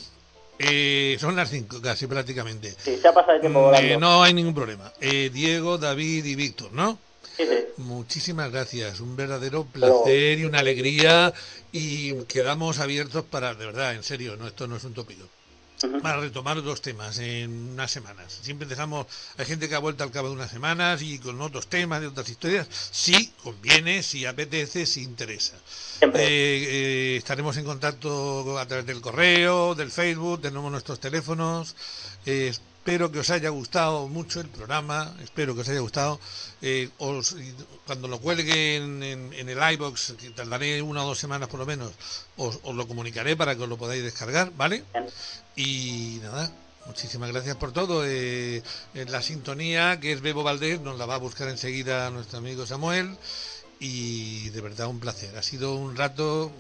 [0.61, 2.71] eh, son las cinco casi prácticamente.
[2.71, 4.93] Sí, se ha pasado el tiempo mm, no hay ningún problema.
[5.01, 6.99] Diego, David y Víctor, ¿no?
[7.77, 11.33] Muchísimas gracias, un verdadero placer y una alegría
[11.73, 15.25] y quedamos abiertos para, de verdad, en serio, no esto no es un tópico.
[16.03, 18.41] Para retomar dos temas en unas semanas.
[18.43, 21.69] Siempre dejamos, hay gente que ha vuelto al cabo de unas semanas y con otros
[21.69, 22.67] temas, de otras historias.
[22.91, 25.55] Si conviene, si apetece, si interesa.
[26.01, 31.77] Eh, eh, estaremos en contacto a través del correo, del Facebook, tenemos nuestros teléfonos.
[32.27, 32.53] Eh,
[32.89, 36.19] espero que os haya gustado mucho el programa, espero que os haya gustado.
[36.63, 36.89] Eh,
[37.85, 39.03] cuando lo cuelgue en,
[39.35, 41.93] el iBox, que tardaré una o dos semanas por lo menos,
[42.39, 44.85] os, lo comunicaré para que os lo podáis descargar, ¿vale?
[45.55, 46.51] Y nada,
[46.87, 48.07] Muchísimas gracias por todo.
[48.07, 48.63] Eh,
[48.95, 53.19] la sintonía, que es Bebo Valdés, nos la va a buscar enseguida nuestro amigo Samuel.
[53.81, 55.37] Y de verdad un placer.
[55.37, 56.51] Ha sido un rato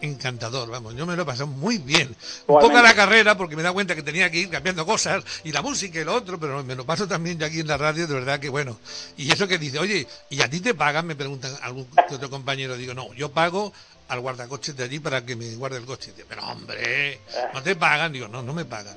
[0.00, 2.08] encantador, vamos, yo me lo he pasado muy bien.
[2.46, 5.52] Un poco la carrera porque me da cuenta que tenía que ir cambiando cosas y
[5.52, 8.06] la música y lo otro, pero me lo paso también yo aquí en la radio,
[8.06, 8.78] de verdad que bueno.
[9.16, 11.06] Y eso que dice, oye, ¿y a ti te pagan?
[11.06, 13.72] Me preguntan algún otro compañero, digo, no, yo pago
[14.08, 16.12] al guardacoches de allí para que me guarde el coche.
[16.28, 17.20] pero hombre,
[17.52, 18.96] no te pagan, digo, no, no me pagan.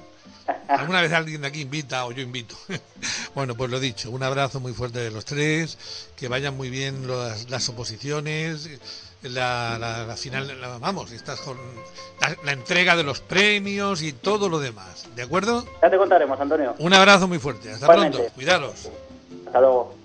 [0.67, 2.55] Alguna vez alguien de aquí invita o yo invito.
[3.35, 5.77] bueno, pues lo dicho, un abrazo muy fuerte de los tres,
[6.15, 7.07] que vayan muy bien
[7.49, 8.69] las oposiciones
[9.23, 11.57] la, la, final, vamos, estás con
[12.43, 15.07] la, entrega de los premios y todo lo demás.
[15.15, 15.65] ¿De acuerdo?
[15.81, 16.75] Ya te contaremos, Antonio.
[16.79, 17.71] Un abrazo muy fuerte.
[17.71, 18.19] Hasta pronto.
[18.33, 18.89] Cuidaros.
[19.45, 20.00] Hasta luego.